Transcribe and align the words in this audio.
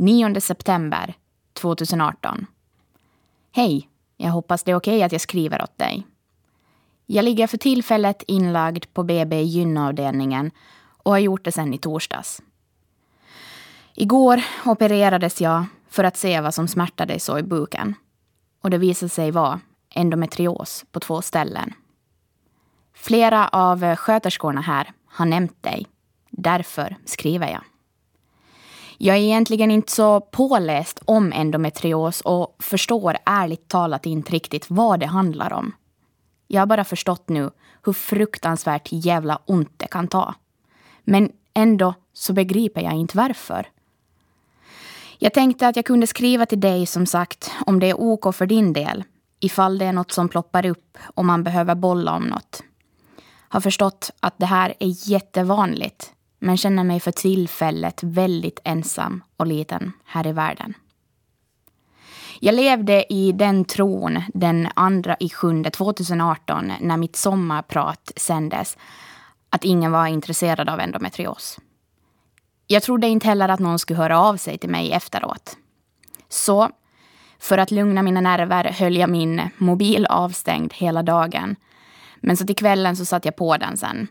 9 0.00 0.40
september 0.40 1.14
2018. 1.52 2.46
Hej, 3.52 3.88
jag 4.16 4.30
hoppas 4.30 4.62
det 4.62 4.70
är 4.70 4.74
okej 4.74 4.96
okay 4.96 5.02
att 5.02 5.12
jag 5.12 5.20
skriver 5.20 5.62
åt 5.62 5.78
dig. 5.78 6.06
Jag 7.06 7.24
ligger 7.24 7.46
för 7.46 7.56
tillfället 7.56 8.22
inlagd 8.26 8.84
på 8.92 9.02
BB 9.02 9.42
gynavdelningen 9.42 10.50
och 11.02 11.12
har 11.12 11.18
gjort 11.18 11.44
det 11.44 11.52
sedan 11.52 11.74
i 11.74 11.78
torsdags. 11.78 12.42
Igår 13.94 14.42
opererades 14.64 15.40
jag 15.40 15.64
för 15.88 16.04
att 16.04 16.16
se 16.16 16.40
vad 16.40 16.54
som 16.54 16.68
smärtade 16.68 17.20
så 17.20 17.38
i 17.38 17.42
buken. 17.42 17.94
Och 18.62 18.70
det 18.70 18.78
visade 18.78 19.10
sig 19.10 19.30
vara 19.30 19.60
endometrios 19.94 20.84
på 20.92 21.00
två 21.00 21.22
ställen. 21.22 21.74
Flera 22.94 23.48
av 23.48 23.96
sköterskorna 23.96 24.60
här 24.60 24.92
har 25.06 25.26
nämnt 25.26 25.62
dig. 25.62 25.86
Därför 26.30 26.96
skriver 27.04 27.48
jag. 27.48 27.69
Jag 29.02 29.16
är 29.16 29.20
egentligen 29.20 29.70
inte 29.70 29.92
så 29.92 30.20
påläst 30.20 31.00
om 31.04 31.32
endometrios 31.32 32.20
och 32.20 32.56
förstår 32.58 33.16
ärligt 33.26 33.68
talat 33.68 34.06
inte 34.06 34.32
riktigt 34.32 34.70
vad 34.70 35.00
det 35.00 35.06
handlar 35.06 35.52
om. 35.52 35.72
Jag 36.48 36.60
har 36.60 36.66
bara 36.66 36.84
förstått 36.84 37.28
nu 37.28 37.50
hur 37.84 37.92
fruktansvärt 37.92 38.88
jävla 38.90 39.38
ont 39.46 39.72
det 39.76 39.86
kan 39.86 40.08
ta. 40.08 40.34
Men 41.04 41.32
ändå 41.54 41.94
så 42.12 42.32
begriper 42.32 42.80
jag 42.80 42.92
inte 42.92 43.16
varför. 43.16 43.68
Jag 45.18 45.34
tänkte 45.34 45.68
att 45.68 45.76
jag 45.76 45.84
kunde 45.84 46.06
skriva 46.06 46.46
till 46.46 46.60
dig 46.60 46.86
som 46.86 47.06
sagt 47.06 47.50
om 47.66 47.80
det 47.80 47.90
är 47.90 48.00
OK 48.00 48.34
för 48.34 48.46
din 48.46 48.72
del. 48.72 49.04
Ifall 49.40 49.78
det 49.78 49.84
är 49.84 49.92
något 49.92 50.12
som 50.12 50.28
ploppar 50.28 50.66
upp 50.66 50.98
och 51.14 51.24
man 51.24 51.44
behöver 51.44 51.74
bolla 51.74 52.12
om 52.12 52.24
något. 52.24 52.62
Har 53.48 53.60
förstått 53.60 54.10
att 54.20 54.34
det 54.38 54.46
här 54.46 54.74
är 54.80 55.10
jättevanligt 55.10 56.12
men 56.40 56.56
känner 56.56 56.84
mig 56.84 57.00
för 57.00 57.12
tillfället 57.12 58.02
väldigt 58.02 58.60
ensam 58.64 59.24
och 59.36 59.46
liten 59.46 59.92
här 60.04 60.26
i 60.26 60.32
världen. 60.32 60.74
Jag 62.40 62.54
levde 62.54 63.12
i 63.12 63.32
den 63.32 63.64
tron 63.64 64.22
den 64.34 64.68
andra 64.74 65.16
i 65.20 65.28
sjunde 65.28 65.70
2018 65.70 66.72
när 66.80 66.96
mitt 66.96 67.16
sommarprat 67.16 68.12
sändes 68.16 68.76
att 69.50 69.64
ingen 69.64 69.92
var 69.92 70.06
intresserad 70.06 70.68
av 70.68 70.80
endometrios. 70.80 71.58
Jag 72.66 72.82
trodde 72.82 73.06
inte 73.06 73.26
heller 73.26 73.48
att 73.48 73.60
någon 73.60 73.78
skulle 73.78 73.98
höra 73.98 74.20
av 74.20 74.36
sig 74.36 74.58
till 74.58 74.70
mig 74.70 74.92
efteråt. 74.92 75.56
Så 76.28 76.70
för 77.38 77.58
att 77.58 77.70
lugna 77.70 78.02
mina 78.02 78.20
nerver 78.20 78.64
höll 78.64 78.96
jag 78.96 79.10
min 79.10 79.42
mobil 79.56 80.06
avstängd 80.06 80.72
hela 80.74 81.02
dagen. 81.02 81.56
Men 82.20 82.36
så 82.36 82.46
till 82.46 82.56
kvällen 82.56 82.96
så 82.96 83.04
satte 83.04 83.28
jag 83.28 83.36
på 83.36 83.56
den 83.56 83.76
sen. 83.76 84.08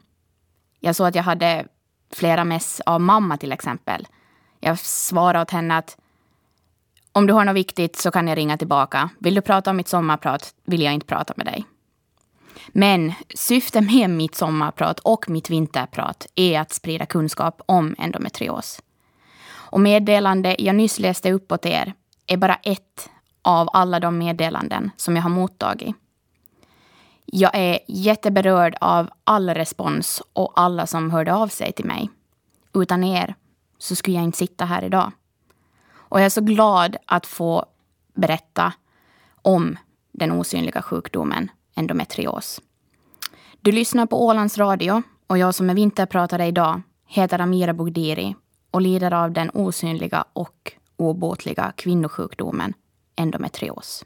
Jag 0.80 0.96
såg 0.96 1.08
att 1.08 1.16
jag 1.16 1.24
hade 1.24 1.66
flera 2.12 2.44
mess 2.44 2.82
av 2.86 3.02
mamma 3.02 3.38
till 3.38 3.52
exempel. 3.52 4.08
Jag 4.60 4.80
svarade 4.80 5.42
åt 5.42 5.52
henne 5.52 5.78
att 5.78 5.98
om 7.12 7.28
du 7.28 7.34
har 7.34 7.46
något 7.46 7.56
viktigt 7.56 7.96
så 7.96 8.12
kan 8.12 8.28
jag 8.28 8.38
ringa 8.38 8.58
tillbaka. 8.58 9.10
Vill 9.20 9.36
du 9.36 9.42
prata 9.42 9.70
om 9.70 9.78
mitt 9.78 9.88
sommarprat 9.88 10.54
vill 10.66 10.82
jag 10.82 10.94
inte 10.94 11.06
prata 11.06 11.34
med 11.38 11.46
dig. 11.46 11.66
Men 12.68 13.14
syftet 13.36 13.84
med 13.84 14.10
mitt 14.10 14.36
sommarprat 14.36 15.00
och 15.00 15.30
mitt 15.30 15.50
vinterprat 15.50 16.28
är 16.36 16.60
att 16.60 16.74
sprida 16.74 17.06
kunskap 17.06 17.62
om 17.66 17.96
endometrios. 17.98 18.82
Och 19.52 19.80
meddelande 19.80 20.56
jag 20.60 20.76
nyss 20.76 21.00
läste 21.00 21.32
upp 21.32 21.52
åt 21.52 21.66
er 21.66 21.94
är 22.28 22.38
bara 22.38 22.56
ett 22.56 23.10
av 23.42 23.70
alla 23.74 24.00
de 24.00 24.18
meddelanden 24.18 24.92
som 24.98 25.16
jag 25.16 25.24
har 25.24 25.30
mottagit. 25.30 25.96
Jag 27.32 27.52
är 27.54 27.80
jätteberörd 27.88 28.76
av 28.82 29.10
all 29.24 29.50
respons 29.50 30.22
och 30.34 30.54
alla 30.56 30.88
som 30.88 31.12
hörde 31.12 31.34
av 31.34 31.48
sig 31.48 31.72
till 31.72 31.86
mig. 31.86 32.10
Utan 32.74 33.04
er 33.04 33.36
så 33.78 33.96
skulle 33.96 34.18
jag 34.18 34.24
inte 34.24 34.38
sitta 34.38 34.66
här 34.66 34.84
idag. 34.84 35.12
Och 35.92 36.20
jag 36.20 36.26
är 36.26 36.30
så 36.30 36.42
glad 36.42 36.98
att 37.06 37.26
få 37.26 37.66
berätta 38.14 38.74
om 39.42 39.78
den 40.12 40.32
osynliga 40.32 40.82
sjukdomen 40.82 41.52
endometrios. 41.76 42.62
Du 43.62 43.72
lyssnar 43.72 44.06
på 44.06 44.26
Ålands 44.26 44.58
Radio 44.58 45.04
och 45.28 45.38
jag 45.38 45.56
som 45.56 45.70
är 45.70 45.74
vinterpratare 45.74 46.46
idag 46.46 46.82
heter 47.06 47.40
Amira 47.40 47.74
Bogdiri 47.74 48.36
och 48.72 48.82
lider 48.82 49.14
av 49.14 49.32
den 49.32 49.50
osynliga 49.54 50.26
och 50.34 50.74
obotliga 50.96 51.74
kvinnosjukdomen 51.76 52.74
endometrios. 53.16 54.06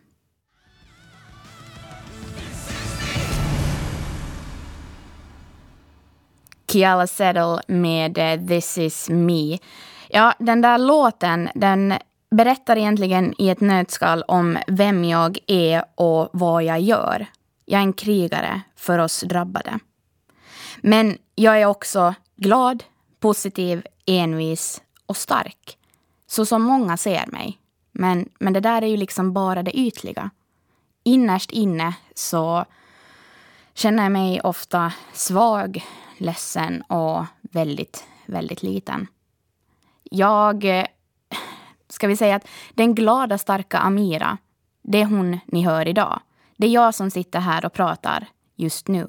Kiala 6.74 7.08
Settle 7.08 7.62
med 7.68 8.18
eh, 8.18 8.48
This 8.48 8.78
is 8.78 9.10
me. 9.10 9.58
Ja, 10.10 10.34
den 10.40 10.62
där 10.62 10.78
låten, 10.78 11.50
den 11.56 11.94
berättar 12.32 12.78
egentligen 12.78 13.34
i 13.38 13.50
ett 13.50 13.62
nötskal 13.62 14.24
om 14.28 14.58
vem 14.68 15.06
jag 15.06 15.38
är 15.48 15.86
och 15.96 16.30
vad 16.34 16.64
jag 16.64 16.82
gör. 16.82 17.26
Jag 17.66 17.80
är 17.80 17.84
en 17.84 17.94
krigare 17.94 18.62
för 18.76 19.00
oss 19.00 19.22
drabbade. 19.22 19.80
Men 20.78 21.18
jag 21.36 21.62
är 21.62 21.66
också 21.66 22.14
glad, 22.36 22.84
positiv, 23.20 23.86
envis 24.06 24.82
och 25.06 25.18
stark. 25.18 25.78
Så 26.28 26.46
som 26.46 26.62
många 26.62 26.98
ser 26.98 27.28
mig. 27.28 27.58
Men, 27.92 28.30
men 28.40 28.54
det 28.54 28.60
där 28.60 28.82
är 28.82 28.88
ju 28.88 28.98
liksom 28.98 29.34
bara 29.34 29.64
det 29.64 29.78
ytliga. 29.80 30.30
Innerst 31.04 31.52
inne 31.52 31.94
så 32.16 32.66
känner 33.74 34.04
jag 34.04 34.12
mig 34.12 34.42
ofta 34.42 34.94
svag, 35.14 35.84
ledsen 36.24 36.82
och 36.82 37.26
väldigt, 37.42 38.06
väldigt 38.26 38.64
liten. 38.64 39.08
Jag, 40.04 40.66
eh, 40.66 40.86
ska 41.90 42.08
vi 42.08 42.18
säga 42.18 42.36
att 42.36 42.48
den 42.74 42.96
glada, 42.96 43.38
starka 43.38 43.78
Amira, 43.78 44.38
det 44.82 45.02
är 45.02 45.06
hon 45.06 45.40
ni 45.46 45.64
hör 45.64 45.88
idag. 45.88 46.20
Det 46.58 46.68
är 46.68 46.72
jag 46.72 46.96
som 46.96 47.12
sitter 47.12 47.40
här 47.40 47.66
och 47.66 47.74
pratar 47.74 48.28
just 48.56 48.88
nu. 48.88 49.08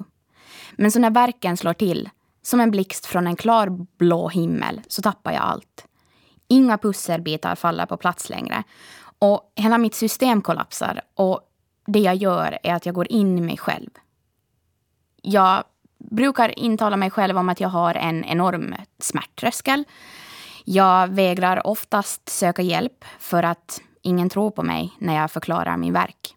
Men 0.72 0.90
så 0.90 0.98
när 0.98 1.10
verken 1.10 1.56
slår 1.56 1.72
till, 1.72 2.10
som 2.42 2.60
en 2.60 2.70
blixt 2.70 3.06
från 3.06 3.26
en 3.26 3.36
klar 3.36 3.86
blå 3.98 4.28
himmel, 4.28 4.80
så 4.88 5.02
tappar 5.02 5.32
jag 5.32 5.42
allt. 5.42 5.86
Inga 6.48 6.78
pusselbitar 6.78 7.54
faller 7.54 7.86
på 7.86 7.96
plats 7.96 8.30
längre. 8.30 8.62
Och 9.18 9.52
hela 9.56 9.78
mitt 9.78 9.94
system 9.94 10.42
kollapsar 10.42 11.00
och 11.14 11.40
det 11.86 11.98
jag 11.98 12.14
gör 12.14 12.58
är 12.62 12.74
att 12.74 12.86
jag 12.86 12.94
går 12.94 13.12
in 13.12 13.38
i 13.38 13.40
mig 13.40 13.56
själv. 13.56 13.90
Jag 15.22 15.64
brukar 16.10 16.58
intala 16.58 16.96
mig 16.96 17.10
själv 17.10 17.38
om 17.38 17.48
att 17.48 17.60
jag 17.60 17.68
har 17.68 17.94
en 17.94 18.24
enorm 18.24 18.74
smärttröskel. 18.98 19.84
Jag 20.64 21.08
vägrar 21.08 21.66
oftast 21.66 22.28
söka 22.28 22.62
hjälp 22.62 23.04
för 23.18 23.42
att 23.42 23.80
ingen 24.02 24.28
tror 24.28 24.50
på 24.50 24.62
mig 24.62 24.92
när 24.98 25.14
jag 25.14 25.30
förklarar 25.30 25.76
min 25.76 25.92
verk. 25.92 26.34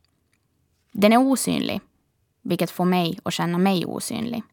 Den 0.92 1.14
är 1.14 1.18
osynlig, 1.18 1.82
vilket 2.42 2.72
får 2.72 2.86
mig 2.86 3.20
att 3.24 3.34
känna 3.34 3.58
mig 3.58 3.86
osynlig. 3.86 4.44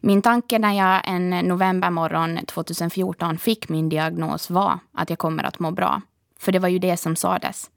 Min 0.00 0.22
tanke 0.22 0.58
när 0.58 0.72
jag 0.72 1.00
en 1.04 1.30
novembermorgon 1.30 2.38
2014 2.46 3.38
fick 3.38 3.68
min 3.68 3.88
diagnos 3.88 4.50
var 4.50 4.78
att 4.92 5.10
jag 5.10 5.18
kommer 5.18 5.44
att 5.44 5.58
må 5.58 5.70
bra. 5.70 6.02
För 6.38 6.52
det 6.52 6.58
var 6.58 6.68
ju 6.68 6.78
det 6.78 6.96
som 6.96 7.16
sades. 7.16 7.70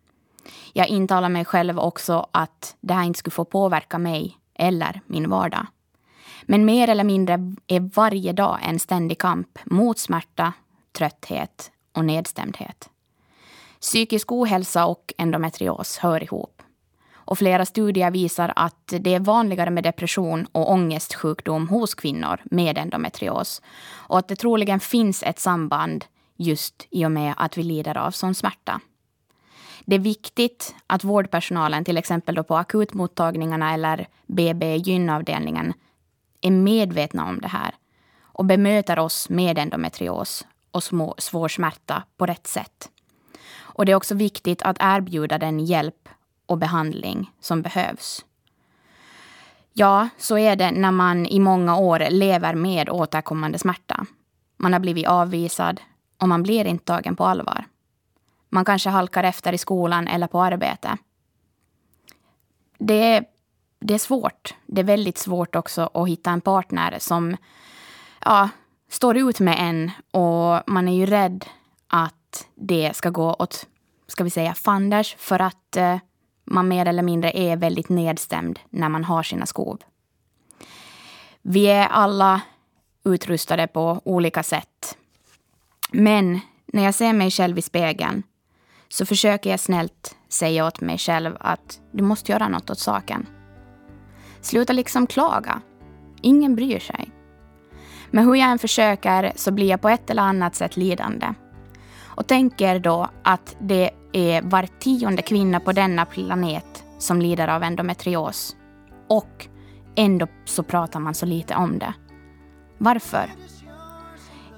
Jag 0.74 0.88
intalade 0.88 1.34
mig 1.34 1.45
själv 1.45 1.79
också 1.79 2.28
att 2.31 2.75
det 2.81 2.94
här 2.94 3.03
inte 3.03 3.19
skulle 3.19 3.31
få 3.31 3.45
påverka 3.45 3.97
mig 3.97 4.38
eller 4.53 5.01
min 5.06 5.29
vardag. 5.29 5.68
Men 6.47 6.66
mer 6.66 6.89
eller 6.89 7.03
mindre 7.03 7.56
är 7.67 7.79
varje 7.95 8.33
dag 8.33 8.59
en 8.63 8.79
ständig 8.79 9.19
kamp 9.19 9.59
mot 9.66 10.00
smärta, 10.00 10.53
trötthet 10.97 11.72
och 11.94 12.06
nedstämdhet. 12.06 12.89
Psykisk 13.81 14.31
ohälsa 14.31 14.85
och 14.85 15.13
endometrios 15.17 15.97
hör 15.97 16.23
ihop. 16.23 16.61
Och 17.13 17.38
flera 17.38 17.66
studier 17.66 18.11
visar 18.11 18.53
att 18.56 18.94
det 19.00 19.13
är 19.13 19.19
vanligare 19.19 19.69
med 19.69 19.83
depression 19.83 20.47
och 20.51 20.72
ångestsjukdom 20.72 21.67
hos 21.67 21.95
kvinnor 21.95 22.41
med 22.44 22.77
endometrios. 22.77 23.62
Och 23.91 24.17
att 24.17 24.27
det 24.27 24.35
troligen 24.35 24.79
finns 24.79 25.23
ett 25.23 25.39
samband 25.39 26.06
just 26.38 26.88
i 26.89 27.06
och 27.06 27.12
med 27.12 27.33
att 27.38 27.57
vi 27.57 27.63
lider 27.63 27.97
av 27.97 28.12
sån 28.12 28.35
smärta. 28.35 28.79
Det 29.86 29.95
är 29.95 30.00
viktigt 30.00 30.75
att 30.88 31.03
vårdpersonalen, 31.03 31.86
till 31.86 31.97
exempel 31.97 32.36
då 32.36 32.44
på 32.44 32.57
akutmottagningarna 32.57 33.74
eller 33.74 34.07
BB-gynavdelningen, 34.27 35.74
är 36.45 36.51
medvetna 36.51 37.25
om 37.25 37.42
det 37.42 37.47
här 37.47 37.75
och 38.21 38.45
bemöter 38.45 39.00
oss 39.00 39.30
med 39.30 39.57
endometrios 39.57 40.45
och 40.71 40.83
små, 40.83 41.15
svår 41.18 41.47
smärta 41.47 42.03
på 42.18 42.25
rätt 42.25 42.47
sätt. 42.47 42.89
Och 43.57 43.86
det 43.86 43.92
är 43.92 43.95
också 43.95 44.15
viktigt 44.15 44.62
att 44.62 44.77
erbjuda 44.80 45.38
den 45.38 45.59
hjälp 45.59 46.09
och 46.45 46.57
behandling 46.57 47.31
som 47.39 47.62
behövs. 47.62 48.25
Ja, 49.74 50.09
så 50.18 50.38
är 50.38 50.56
det 50.56 50.71
när 50.71 50.92
man 50.92 51.25
i 51.25 51.39
många 51.39 51.77
år 51.77 52.07
lever 52.09 52.56
med 52.56 52.89
återkommande 52.89 53.59
smärta. 53.59 54.06
Man 54.57 54.74
har 54.74 54.80
blivit 54.80 55.07
avvisad 55.07 55.81
och 56.21 56.30
man 56.30 56.44
blir 56.44 56.65
inte 56.65 56.86
tagen 56.86 57.15
på 57.15 57.25
allvar. 57.25 57.65
Man 58.50 58.65
kanske 58.65 58.89
halkar 58.89 59.24
efter 59.24 59.53
i 59.53 59.57
skolan 59.57 60.07
eller 60.07 60.27
på 60.27 60.42
arbete. 60.42 60.97
Det 62.77 63.13
är, 63.13 63.25
det 63.85 63.93
är 63.93 63.97
svårt. 63.97 64.55
Det 64.65 64.81
är 64.81 64.85
väldigt 64.85 65.17
svårt 65.17 65.55
också 65.55 65.89
att 65.93 66.07
hitta 66.07 66.31
en 66.31 66.41
partner 66.41 66.95
som 66.99 67.37
ja, 68.25 68.49
står 68.89 69.17
ut 69.17 69.39
med 69.39 69.55
en 69.59 69.91
och 70.11 70.73
man 70.73 70.87
är 70.87 70.95
ju 70.95 71.05
rädd 71.05 71.45
att 71.87 72.47
det 72.55 72.95
ska 72.95 73.09
gå 73.09 73.33
åt, 73.33 73.67
ska 74.07 74.23
vi 74.23 74.29
säga, 74.29 74.53
fanders 74.53 75.15
för 75.19 75.41
att 75.41 75.77
eh, 75.77 75.97
man 76.43 76.67
mer 76.67 76.85
eller 76.85 77.03
mindre 77.03 77.31
är 77.37 77.57
väldigt 77.57 77.89
nedstämd 77.89 78.59
när 78.69 78.89
man 78.89 79.03
har 79.03 79.23
sina 79.23 79.45
skov. 79.45 79.81
Vi 81.41 81.67
är 81.67 81.87
alla 81.87 82.41
utrustade 83.03 83.67
på 83.67 84.01
olika 84.03 84.43
sätt. 84.43 84.97
Men 85.91 86.39
när 86.65 86.83
jag 86.83 86.95
ser 86.95 87.13
mig 87.13 87.31
själv 87.31 87.57
i 87.57 87.61
spegeln 87.61 88.23
så 88.87 89.05
försöker 89.05 89.49
jag 89.49 89.59
snällt 89.59 90.15
säga 90.29 90.67
åt 90.67 90.81
mig 90.81 90.97
själv 90.97 91.37
att 91.39 91.79
du 91.91 92.03
måste 92.03 92.31
göra 92.31 92.47
något 92.47 92.69
åt 92.69 92.79
saken. 92.79 93.27
Sluta 94.45 94.74
liksom 94.74 95.07
klaga. 95.07 95.62
Ingen 96.21 96.56
bryr 96.56 96.80
sig. 96.80 97.12
Men 98.12 98.25
hur 98.25 98.36
jag 98.36 98.51
än 98.51 98.59
försöker 98.59 99.31
så 99.36 99.51
blir 99.51 99.69
jag 99.69 99.81
på 99.81 99.89
ett 99.89 100.09
eller 100.09 100.21
annat 100.21 100.56
sätt 100.56 100.77
lidande. 100.77 101.33
Och 102.03 102.27
tänker 102.27 102.80
då 102.80 103.09
att 103.24 103.56
det 103.59 103.89
är 104.13 104.42
var 104.42 104.68
tionde 104.80 105.21
kvinna 105.21 105.59
på 105.59 105.71
denna 105.71 106.06
planet 106.06 106.83
som 106.97 107.21
lider 107.21 107.47
av 107.47 107.63
endometrios. 107.63 108.56
Och 109.07 109.47
ändå 109.95 110.27
så 110.45 110.63
pratar 110.63 111.00
man 111.00 111.13
så 111.13 111.25
lite 111.25 111.56
om 111.56 111.80
det. 111.80 111.94
Varför? 112.77 113.31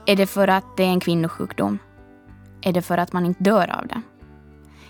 Är 0.06 0.16
det 0.16 0.28
för 0.28 0.48
att 0.48 0.78
det 0.78 0.84
är 0.84 0.90
en 0.90 1.00
kvinnosjukdom? 1.00 1.80
Är 2.62 2.74
det 2.74 2.82
för 2.82 2.98
att 2.98 3.14
man 3.14 3.26
inte 3.26 3.44
dör 3.44 3.80
av 3.80 3.88
det? 3.88 4.02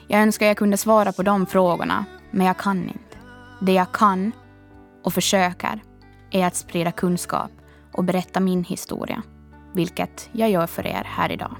Jag 0.08 0.22
önskar 0.22 0.46
jag 0.46 0.58
kunde 0.58 0.78
svara 0.78 1.12
på 1.12 1.24
de 1.24 1.46
frågorna, 1.46 2.06
men 2.32 2.48
jag 2.48 2.58
kan 2.58 2.84
inte. 2.84 3.18
Det 3.60 3.74
jag 3.74 3.92
kan 3.92 4.32
och 5.08 5.14
försöker 5.14 5.84
är 6.32 6.46
att 6.46 6.56
sprida 6.56 6.92
kunskap 6.92 7.52
och 7.94 8.04
berätta 8.04 8.40
min 8.40 8.64
historia, 8.64 9.24
vilket 9.74 10.30
jag 10.32 10.50
gör 10.50 10.68
för 10.68 10.88
er 10.88 11.04
här 11.06 11.32
idag. 11.32 11.56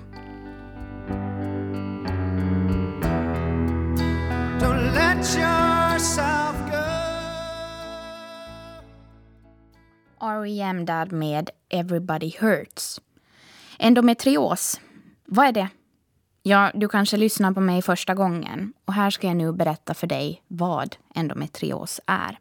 R.E.M. 10.22 10.86
där 10.86 11.06
med 11.06 11.50
Everybody 11.70 12.32
Hurts. 12.40 13.02
Endometrios, 13.80 14.82
vad 15.26 15.48
är 15.48 15.52
det? 15.52 15.70
Ja, 16.44 16.72
du 16.74 16.88
kanske 16.88 17.18
lyssnar 17.18 17.52
på 17.52 17.62
mig 17.62 17.82
första 17.82 18.14
gången 18.14 18.74
och 18.86 18.94
här 18.94 19.10
ska 19.10 19.28
jag 19.28 19.38
nu 19.38 19.54
berätta 19.54 19.94
för 19.94 20.08
dig 20.08 20.44
vad 20.48 20.96
endometrios 21.16 22.02
är. 22.06 22.40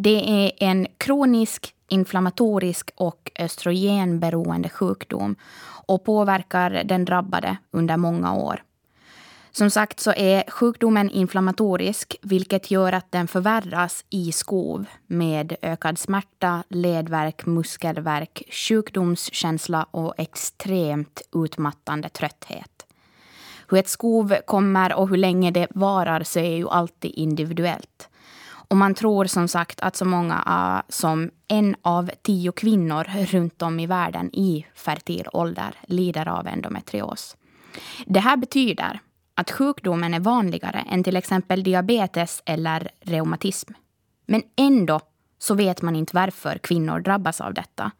Det 0.00 0.30
är 0.30 0.52
en 0.58 0.86
kronisk 0.98 1.74
inflammatorisk 1.88 2.90
och 2.96 3.30
östrogenberoende 3.38 4.68
sjukdom 4.68 5.36
och 5.86 6.04
påverkar 6.04 6.70
den 6.84 7.04
drabbade 7.04 7.56
under 7.70 7.96
många 7.96 8.34
år. 8.34 8.62
Som 9.50 9.70
sagt 9.70 10.00
så 10.00 10.12
är 10.12 10.50
sjukdomen 10.50 11.10
inflammatorisk 11.10 12.16
vilket 12.22 12.70
gör 12.70 12.92
att 12.92 13.12
den 13.12 13.28
förvärras 13.28 14.04
i 14.10 14.32
skov 14.32 14.84
med 15.06 15.56
ökad 15.62 15.98
smärta, 15.98 16.62
ledvärk, 16.68 17.46
muskelvärk, 17.46 18.42
sjukdomskänsla 18.50 19.86
och 19.90 20.14
extremt 20.18 21.22
utmattande 21.34 22.08
trötthet. 22.08 22.86
Hur 23.68 23.78
ett 23.78 23.88
skov 23.88 24.36
kommer 24.46 24.94
och 24.94 25.08
hur 25.08 25.16
länge 25.16 25.50
det 25.50 25.66
varar 25.70 26.22
så 26.22 26.38
är 26.38 26.56
ju 26.56 26.68
alltid 26.68 27.10
individuellt. 27.14 28.07
Och 28.68 28.76
man 28.76 28.94
tror 28.94 29.24
som 29.24 29.48
sagt 29.48 29.80
att 29.80 29.96
så 29.96 30.04
många 30.04 30.42
ah, 30.46 30.82
som 30.88 31.30
en 31.48 31.76
av 31.82 32.10
tio 32.22 32.52
kvinnor 32.52 33.26
runt 33.26 33.62
om 33.62 33.80
i 33.80 33.86
världen 33.86 34.30
i 34.32 34.66
fertil 34.74 35.26
ålder 35.32 35.74
lider 35.86 36.28
av 36.28 36.46
endometrios. 36.46 37.36
Det 38.06 38.20
här 38.20 38.36
betyder 38.36 39.00
att 39.34 39.50
sjukdomen 39.50 40.14
är 40.14 40.20
vanligare 40.20 40.84
än 40.90 41.04
till 41.04 41.16
exempel 41.16 41.62
diabetes 41.62 42.42
eller 42.44 42.88
reumatism. 43.00 43.72
Men 44.26 44.42
ändå 44.56 45.00
så 45.38 45.54
vet 45.54 45.82
man 45.82 45.96
inte 45.96 46.16
varför 46.16 46.58
kvinnor 46.58 47.00
drabbas 47.00 47.40
av 47.40 47.54
detta. 47.54 47.90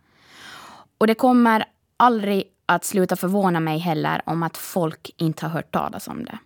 Och 0.99 1.07
det 1.07 1.15
kommer 1.15 1.65
aldrig 1.97 2.45
att 2.67 2.85
sluta 2.85 3.17
förvåna 3.17 3.61
mig 3.61 3.79
heller 3.79 4.23
om 4.27 4.43
att 4.43 4.57
folk 4.57 5.11
inte 5.17 5.47
har 5.47 5.51
hört 5.51 5.73
talas 5.73 6.09
om 6.09 6.25
det. 6.25 6.39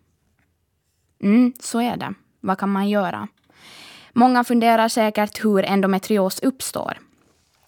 Mm, 1.22 1.52
så 1.60 1.80
är 1.80 1.96
det. 1.96 2.14
Vad 2.40 2.58
kan 2.58 2.72
man 2.72 2.88
göra? 2.88 3.28
Många 4.12 4.44
funderar 4.44 4.88
säkert 4.88 5.44
hur 5.44 5.64
endometrios 5.64 6.40
uppstår. 6.40 6.98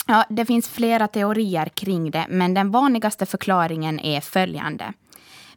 Ja, 0.07 0.25
det 0.29 0.45
finns 0.45 0.69
flera 0.69 1.09
teorier 1.09 1.67
kring 1.67 2.11
det, 2.11 2.27
men 2.29 2.55
den 2.55 2.71
vanligaste 2.71 3.27
förklaringen 3.27 4.01
är 4.01 4.21
följande. 4.21 4.93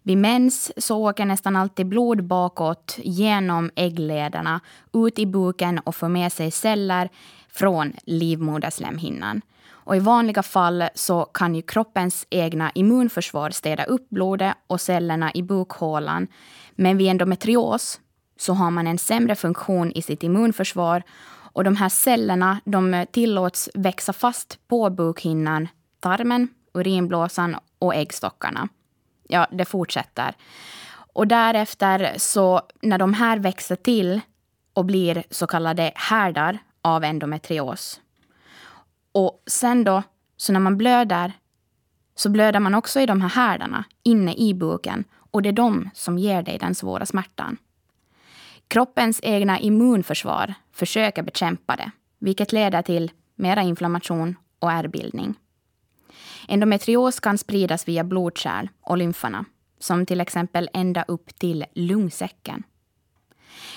Vid 0.03 0.17
mens 0.17 0.71
så 0.85 1.09
åker 1.09 1.25
nästan 1.25 1.55
alltid 1.55 1.85
blod 1.85 2.23
bakåt 2.23 2.95
genom 2.97 3.71
äggledarna 3.75 4.59
ut 4.93 5.19
i 5.19 5.25
buken 5.25 5.79
och 5.79 5.95
får 5.95 6.09
med 6.09 6.33
sig 6.33 6.51
celler 6.51 7.09
från 7.49 7.93
livmoderslemhinnan. 8.03 9.41
Och 9.69 9.95
I 9.95 9.99
vanliga 9.99 10.43
fall 10.43 10.83
så 10.95 11.25
kan 11.25 11.55
ju 11.55 11.61
kroppens 11.61 12.27
egna 12.29 12.71
immunförsvar 12.75 13.49
städa 13.49 13.83
upp 13.83 14.09
blodet 14.09 14.53
och 14.67 14.81
cellerna 14.81 15.31
i 15.33 15.43
bukhålan. 15.43 16.27
Men 16.75 16.97
vid 16.97 17.09
endometrios 17.09 17.99
så 18.37 18.53
har 18.53 18.71
man 18.71 18.87
en 18.87 18.97
sämre 18.97 19.35
funktion 19.35 19.91
i 19.91 20.01
sitt 20.01 20.23
immunförsvar 20.23 21.03
och 21.53 21.63
de 21.63 21.75
här 21.75 21.89
cellerna 21.89 22.59
de 22.65 23.05
tillåts 23.11 23.69
växa 23.73 24.13
fast 24.13 24.67
på 24.67 24.89
bukhinnan, 24.89 25.67
tarmen, 25.99 26.47
urinblåsan 26.73 27.55
och 27.79 27.95
äggstockarna. 27.95 28.69
Ja, 29.27 29.47
det 29.51 29.65
fortsätter. 29.65 30.35
Och 31.13 31.27
därefter, 31.27 32.13
så 32.17 32.61
när 32.81 32.97
de 32.97 33.13
här 33.13 33.39
växer 33.39 33.75
till 33.75 34.21
och 34.73 34.85
blir 34.85 35.23
så 35.29 35.47
kallade 35.47 35.91
härdar 35.95 36.57
av 36.81 37.03
endometrios. 37.03 38.01
Och 39.11 39.43
sen 39.47 39.83
då, 39.83 40.03
så 40.37 40.53
när 40.53 40.59
man 40.59 40.77
blöder, 40.77 41.33
så 42.15 42.29
blöder 42.29 42.59
man 42.59 42.75
också 42.75 42.99
i 42.99 43.05
de 43.05 43.21
här 43.21 43.29
härdarna 43.29 43.83
inne 44.03 44.33
i 44.33 44.53
buken. 44.53 45.03
Och 45.31 45.41
det 45.41 45.49
är 45.49 45.53
de 45.53 45.89
som 45.93 46.17
ger 46.17 46.41
dig 46.41 46.57
den 46.57 46.75
svåra 46.75 47.05
smärtan. 47.05 47.57
Kroppens 48.67 49.19
egna 49.23 49.59
immunförsvar 49.59 50.53
försöker 50.71 51.23
bekämpa 51.23 51.75
det, 51.75 51.91
vilket 52.19 52.51
leder 52.51 52.81
till 52.81 53.11
mera 53.35 53.61
inflammation 53.61 54.35
och 54.59 54.71
ärrbildning. 54.71 55.35
Endometrios 56.47 57.19
kan 57.19 57.37
spridas 57.37 57.87
via 57.87 58.03
blodkärl 58.03 58.67
och 58.81 58.97
lymfarna, 58.97 59.45
som 59.79 60.05
till 60.05 60.21
exempel 60.21 60.69
ända 60.73 61.05
upp 61.07 61.39
till 61.39 61.65
lungsäcken. 61.73 62.63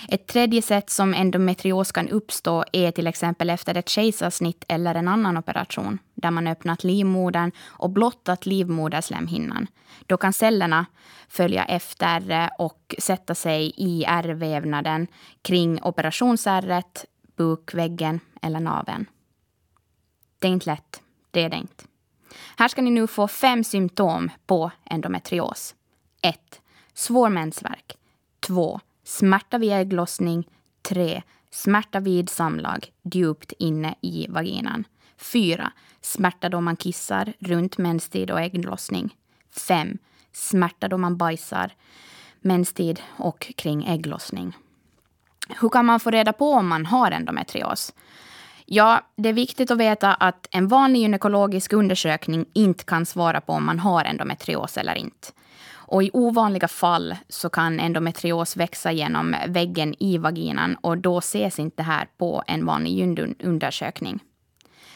Ett 0.08 0.26
tredje 0.26 0.62
sätt 0.62 0.90
som 0.90 1.14
endometrios 1.14 1.92
kan 1.92 2.08
uppstå 2.08 2.64
är 2.72 2.90
till 2.90 3.06
exempel 3.06 3.50
efter 3.50 3.76
ett 3.76 3.88
kejsarsnitt 3.88 4.64
eller 4.68 4.94
en 4.94 5.08
annan 5.08 5.36
operation, 5.36 5.98
där 6.14 6.30
man 6.30 6.46
öppnat 6.46 6.84
livmodern 6.84 7.52
och 7.66 7.90
blottat 7.90 8.46
livmoderslemhinnan. 8.46 9.66
Då 10.06 10.16
kan 10.16 10.32
cellerna 10.32 10.86
följa 11.28 11.64
efter 11.64 12.30
eh, 12.30 12.48
och 12.58 12.94
sätta 12.98 13.34
sig 13.34 13.72
i 13.76 14.04
ärrvävnaden 14.04 15.06
kring 15.42 15.82
operationsärret, 15.82 17.04
bukväggen 17.36 18.20
eller 18.42 18.60
naveln. 18.60 19.06
Det 20.38 20.48
är 20.48 20.52
inte 20.52 20.70
lätt, 20.70 21.02
det 21.30 21.40
är 21.44 21.48
det 21.48 21.56
inte. 21.56 21.84
Här 22.56 22.68
ska 22.68 22.82
ni 22.82 22.90
nu 22.90 23.06
få 23.06 23.28
fem 23.28 23.64
symptom 23.64 24.30
på 24.46 24.70
endometrios. 24.84 25.74
1. 26.22 26.60
Svår 26.94 27.28
mensvärk. 27.28 27.96
2 28.40 28.80
smärta 29.10 29.58
vid 29.58 29.72
ägglossning. 29.72 30.48
3. 30.82 31.22
Smärta 31.50 32.00
vid 32.00 32.30
samlag 32.30 32.92
djupt 33.02 33.52
inne 33.58 33.94
i 34.00 34.26
vaginan. 34.28 34.84
4. 35.16 35.72
Smärta 36.00 36.48
då 36.48 36.60
man 36.60 36.76
kissar 36.76 37.32
runt 37.38 37.78
menstid 37.78 38.30
och 38.30 38.40
ägglossning. 38.40 39.16
5. 39.68 39.98
Smärta 40.32 40.88
då 40.88 40.98
man 40.98 41.16
bajsar 41.16 41.72
menstid 42.40 43.00
och 43.16 43.52
kring 43.56 43.84
ägglossning. 43.84 44.56
Hur 45.60 45.68
kan 45.68 45.86
man 45.86 46.00
få 46.00 46.10
reda 46.10 46.32
på 46.32 46.52
om 46.52 46.68
man 46.68 46.86
har 46.86 47.10
endometrios? 47.10 47.94
Ja, 48.66 49.00
det 49.16 49.28
är 49.28 49.32
viktigt 49.32 49.70
att 49.70 49.78
veta 49.78 50.14
att 50.14 50.48
en 50.50 50.68
vanlig 50.68 51.00
gynekologisk 51.00 51.72
undersökning 51.72 52.46
inte 52.52 52.84
kan 52.84 53.06
svara 53.06 53.40
på 53.40 53.52
om 53.52 53.66
man 53.66 53.78
har 53.78 54.04
endometrios 54.04 54.76
eller 54.76 54.94
inte. 54.94 55.28
Och 55.90 56.02
I 56.02 56.10
ovanliga 56.12 56.68
fall 56.68 57.16
så 57.28 57.50
kan 57.50 57.80
endometrios 57.80 58.56
växa 58.56 58.92
genom 58.92 59.36
väggen 59.48 59.94
i 60.02 60.18
vaginan 60.18 60.76
och 60.80 60.98
då 60.98 61.18
ses 61.18 61.58
inte 61.58 61.76
det 61.76 61.82
här 61.82 62.08
på 62.18 62.42
en 62.46 62.66
vanlig 62.66 63.18
undersökning. 63.44 64.20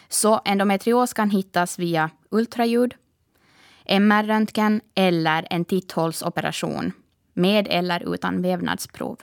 Så 0.08 0.40
endometrios 0.44 1.12
kan 1.12 1.30
hittas 1.30 1.78
via 1.78 2.10
ultraljud, 2.30 2.94
MR-röntgen 3.84 4.80
eller 4.94 5.46
en 5.50 5.64
titthålsoperation 5.64 6.92
med 7.32 7.66
eller 7.70 8.14
utan 8.14 8.42
vävnadsprov. 8.42 9.16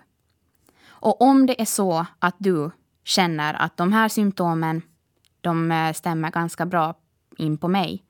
Och 0.87 1.21
om 1.21 1.45
det 1.45 1.61
är 1.61 1.65
så 1.65 2.05
att 2.19 2.35
du 2.37 2.71
känner 3.03 3.53
att 3.53 3.77
de 3.77 3.93
här 3.93 4.09
symptomen 4.09 4.81
de 5.41 5.71
eh, 5.71 5.93
stämmer 5.93 6.31
ganska 6.31 6.65
bra 6.65 6.95
in 7.37 7.57
på 7.57 7.67
mig 7.67 8.03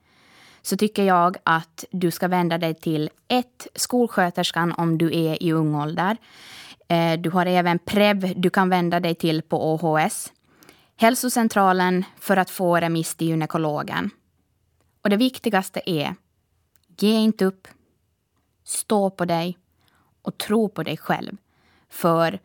så 0.62 0.76
tycker 0.76 1.04
jag 1.04 1.36
att 1.44 1.84
du 1.90 2.10
ska 2.10 2.28
vända 2.28 2.58
dig 2.58 2.74
till 2.74 3.10
ett 3.28 3.66
skolsköterskan 3.74 4.72
om 4.72 4.98
du 4.98 5.06
är 5.06 5.42
i 5.42 5.52
ung 5.52 5.74
ålder. 5.74 6.16
Eh, 6.88 7.20
du 7.20 7.30
har 7.30 7.46
även 7.46 7.78
PREV 7.78 8.32
du 8.36 8.50
kan 8.50 8.68
vända 8.68 9.00
dig 9.00 9.14
till 9.14 9.42
på 9.42 9.74
OHS. 9.74 10.32
Hälsocentralen 10.96 12.04
för 12.18 12.36
att 12.36 12.50
få 12.50 12.76
remiss 12.76 13.14
till 13.14 13.28
gynekologen. 13.28 14.10
Och 15.02 15.10
det 15.10 15.16
viktigaste 15.16 15.80
är, 15.86 16.14
ge 16.98 17.12
inte 17.12 17.44
upp. 17.44 17.68
Stå 18.64 19.10
på 19.10 19.24
dig 19.24 19.58
och 20.22 20.38
tro 20.38 20.68
på 20.68 20.82
dig 20.82 20.96
själv. 20.96 21.36
För 21.88 22.38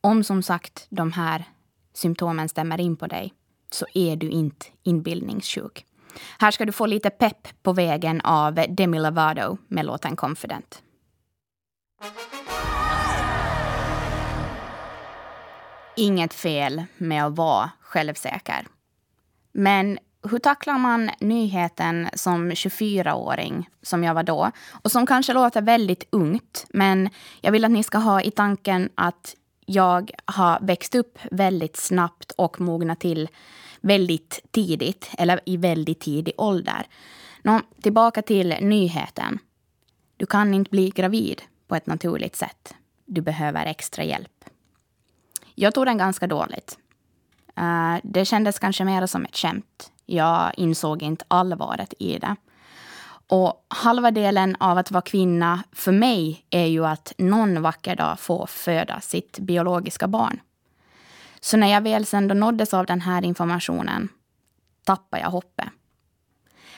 om 0.00 0.24
som 0.24 0.42
sagt 0.42 0.86
de 0.88 1.12
här 1.12 1.44
symptomen 1.94 2.48
stämmer 2.48 2.80
in 2.80 2.96
på 2.96 3.06
dig 3.06 3.34
så 3.70 3.86
är 3.94 4.16
du 4.16 4.28
inte 4.28 4.66
inbildningssjuk. 4.82 5.86
Här 6.38 6.50
ska 6.50 6.64
du 6.64 6.72
få 6.72 6.86
lite 6.86 7.10
pepp 7.10 7.48
på 7.62 7.72
vägen 7.72 8.20
av 8.20 8.54
Demi 8.68 8.98
Lovato 8.98 9.58
med 9.68 9.86
låten 9.86 10.16
Confident. 10.16 10.82
Inget 15.96 16.34
fel 16.34 16.84
med 16.96 17.26
att 17.26 17.36
vara 17.36 17.70
självsäker. 17.80 18.66
Men 19.52 19.98
hur 20.30 20.38
tacklar 20.38 20.78
man 20.78 21.10
nyheten 21.20 22.08
som 22.14 22.50
24-åring, 22.50 23.68
som 23.82 24.04
jag 24.04 24.14
var 24.14 24.22
då? 24.22 24.50
Och 24.82 24.92
som 24.92 25.06
kanske 25.06 25.32
låter 25.32 25.62
väldigt 25.62 26.04
ungt, 26.10 26.66
men 26.68 27.10
jag 27.40 27.52
vill 27.52 27.64
att 27.64 27.70
ni 27.70 27.82
ska 27.82 27.98
ha 27.98 28.22
i 28.22 28.30
tanken 28.30 28.88
att 28.94 29.34
jag 29.66 30.10
har 30.24 30.58
växt 30.60 30.94
upp 30.94 31.18
väldigt 31.30 31.76
snabbt 31.76 32.32
och 32.32 32.60
mognat 32.60 33.00
till 33.00 33.28
väldigt 33.84 34.40
tidigt, 34.50 35.10
eller 35.18 35.40
i 35.46 35.56
väldigt 35.56 36.00
tidig 36.00 36.34
ålder. 36.36 36.86
Nå, 37.42 37.60
tillbaka 37.82 38.22
till 38.22 38.56
nyheten. 38.60 39.38
Du 40.16 40.26
kan 40.26 40.54
inte 40.54 40.70
bli 40.70 40.90
gravid 40.90 41.42
på 41.68 41.76
ett 41.76 41.86
naturligt 41.86 42.36
sätt. 42.36 42.74
Du 43.06 43.20
behöver 43.20 43.66
extra 43.66 44.04
hjälp. 44.04 44.44
Jag 45.54 45.74
tog 45.74 45.86
den 45.86 45.98
ganska 45.98 46.26
dåligt. 46.26 46.78
Eh, 47.56 47.96
det 48.02 48.24
kändes 48.24 48.58
kanske 48.58 48.84
mer 48.84 49.06
som 49.06 49.24
ett 49.24 49.36
skämt. 49.36 49.92
Jag 50.06 50.52
insåg 50.56 51.02
inte 51.02 51.24
allvaret 51.28 51.94
i 51.98 52.18
det. 52.18 52.36
Och 53.26 53.66
halva 53.68 54.10
delen 54.10 54.56
av 54.60 54.78
att 54.78 54.90
vara 54.90 55.02
kvinna 55.02 55.62
för 55.72 55.92
mig 55.92 56.46
är 56.50 56.66
ju 56.66 56.86
att 56.86 57.12
någon 57.18 57.62
vacker 57.62 57.96
dag 57.96 58.18
få 58.18 58.46
föda 58.46 59.00
sitt 59.00 59.38
biologiska 59.38 60.08
barn. 60.08 60.40
Så 61.44 61.56
när 61.56 61.66
jag 61.66 61.80
väl 61.80 62.06
sen 62.06 62.28
då 62.28 62.34
nåddes 62.34 62.74
av 62.74 62.86
den 62.86 63.00
här 63.00 63.24
informationen 63.24 64.08
tappade 64.84 65.22
jag 65.22 65.30
hoppet. 65.30 65.68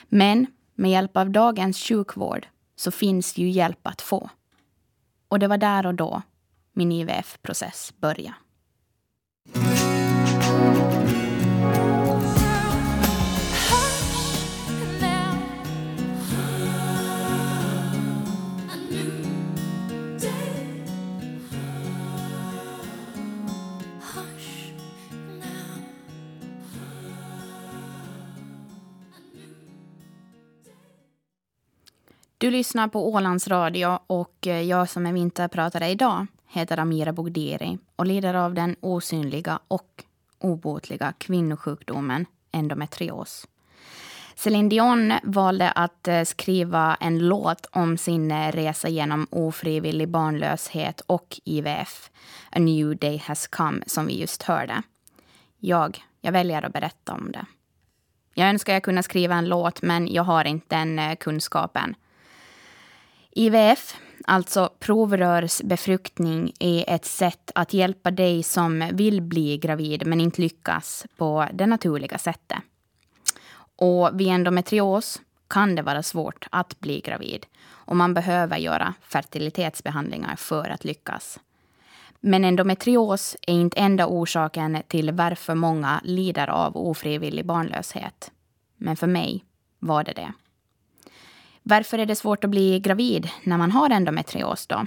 Men 0.07 0.47
med 0.75 0.91
hjälp 0.91 1.17
av 1.17 1.29
dagens 1.29 1.77
sjukvård 1.77 2.47
så 2.75 2.91
finns 2.91 3.37
ju 3.37 3.49
hjälp 3.49 3.87
att 3.87 4.01
få. 4.01 4.29
Och 5.27 5.39
det 5.39 5.47
var 5.47 5.57
där 5.57 5.85
och 5.85 5.95
då 5.95 6.21
min 6.73 6.91
IVF-process 6.91 7.93
började. 7.97 8.35
Du 32.39 32.51
lyssnar 32.51 32.87
på 32.87 33.13
Ålands 33.13 33.47
Radio 33.47 33.99
och 34.07 34.47
eh, 34.47 34.61
jag 34.61 34.89
som 34.89 35.05
är 35.05 35.13
vinterpratare 35.13 35.87
idag 35.87 36.27
heter 36.47 36.77
Amira 36.77 37.13
Bogdiri 37.13 37.77
och 37.95 38.05
lider 38.05 38.33
av 38.33 38.53
den 38.53 38.75
osynliga 38.79 39.59
och 39.67 40.03
obotliga 40.39 41.13
kvinnosjukdomen 41.17 42.25
endometrios. 42.51 43.47
Céline 44.35 44.69
Dion 44.69 45.13
valde 45.23 45.71
att 45.71 46.07
eh, 46.07 46.23
skriva 46.23 46.97
en 46.99 47.19
låt 47.19 47.65
om 47.71 47.97
sin 47.97 48.31
eh, 48.31 48.51
resa 48.51 48.89
genom 48.89 49.27
ofrivillig 49.29 50.09
barnlöshet 50.09 51.01
och 51.01 51.39
IVF. 51.43 52.09
A 52.51 52.59
new 52.59 52.97
day 52.97 53.17
has 53.17 53.47
come, 53.47 53.81
som 53.87 54.07
vi 54.07 54.21
just 54.21 54.43
hörde. 54.43 54.81
Jag, 55.59 56.03
jag 56.21 56.31
väljer 56.31 56.65
att 56.65 56.73
berätta 56.73 57.13
om 57.13 57.31
det. 57.31 57.45
Jag 58.33 58.49
önskar 58.49 58.73
jag 58.73 58.83
kunde 58.83 59.03
skriva 59.03 59.35
en 59.35 59.49
låt, 59.49 59.81
men 59.81 60.07
jag 60.07 60.23
har 60.23 60.45
inte 60.45 60.75
den 60.75 61.15
kunskapen. 61.15 61.95
IVF, 63.37 63.95
alltså 64.25 64.69
provrörsbefruktning, 64.79 66.53
är 66.59 66.85
ett 66.87 67.05
sätt 67.05 67.51
att 67.55 67.73
hjälpa 67.73 68.11
dig 68.11 68.43
som 68.43 68.89
vill 68.93 69.21
bli 69.21 69.57
gravid 69.57 70.07
men 70.07 70.21
inte 70.21 70.41
lyckas 70.41 71.05
på 71.17 71.47
det 71.53 71.65
naturliga 71.65 72.17
sättet. 72.17 72.57
Och 73.75 74.19
vid 74.19 74.27
endometrios 74.27 75.21
kan 75.47 75.75
det 75.75 75.81
vara 75.81 76.03
svårt 76.03 76.47
att 76.51 76.79
bli 76.79 76.99
gravid 76.99 77.45
och 77.69 77.95
man 77.95 78.13
behöver 78.13 78.57
göra 78.57 78.93
fertilitetsbehandlingar 79.01 80.35
för 80.35 80.69
att 80.69 80.85
lyckas. 80.85 81.39
Men 82.19 82.45
endometrios 82.45 83.37
är 83.41 83.53
inte 83.53 83.79
enda 83.79 84.07
orsaken 84.07 84.77
till 84.87 85.11
varför 85.11 85.55
många 85.55 86.01
lider 86.03 86.47
av 86.47 86.77
ofrivillig 86.77 87.45
barnlöshet. 87.45 88.31
Men 88.77 88.95
för 88.95 89.07
mig 89.07 89.45
var 89.79 90.03
det 90.03 90.13
det. 90.13 90.33
Varför 91.69 91.99
är 91.99 92.05
det 92.05 92.15
svårt 92.15 92.43
att 92.43 92.49
bli 92.49 92.79
gravid 92.79 93.29
när 93.43 93.57
man 93.57 93.71
har 93.71 93.89
endometrios 93.89 94.67
då? 94.67 94.85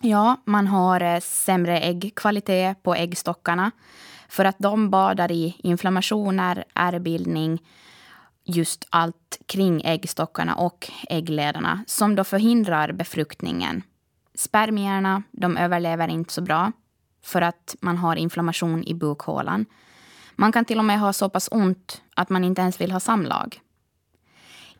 Ja, 0.00 0.36
man 0.44 0.66
har 0.66 1.00
eh, 1.00 1.20
sämre 1.20 1.80
äggkvalitet 1.80 2.82
på 2.82 2.94
äggstockarna 2.94 3.70
för 4.28 4.44
att 4.44 4.58
de 4.58 4.90
badar 4.90 5.32
i 5.32 5.56
inflammationer, 5.58 6.64
ärrbildning, 6.74 7.62
just 8.44 8.86
allt 8.90 9.38
kring 9.46 9.82
äggstockarna 9.84 10.54
och 10.54 10.90
äggledarna 11.08 11.84
som 11.86 12.14
då 12.14 12.24
förhindrar 12.24 12.92
befruktningen. 12.92 13.82
Spermierna 14.34 15.22
de 15.30 15.56
överlever 15.56 16.08
inte 16.08 16.32
så 16.32 16.40
bra 16.42 16.72
för 17.22 17.42
att 17.42 17.76
man 17.80 17.96
har 17.96 18.16
inflammation 18.16 18.84
i 18.84 18.94
bukhålan. 18.94 19.66
Man 20.36 20.52
kan 20.52 20.64
till 20.64 20.78
och 20.78 20.84
med 20.84 21.00
ha 21.00 21.12
så 21.12 21.28
pass 21.28 21.48
ont 21.52 22.02
att 22.14 22.30
man 22.30 22.44
inte 22.44 22.60
ens 22.60 22.80
vill 22.80 22.92
ha 22.92 23.00
samlag. 23.00 23.60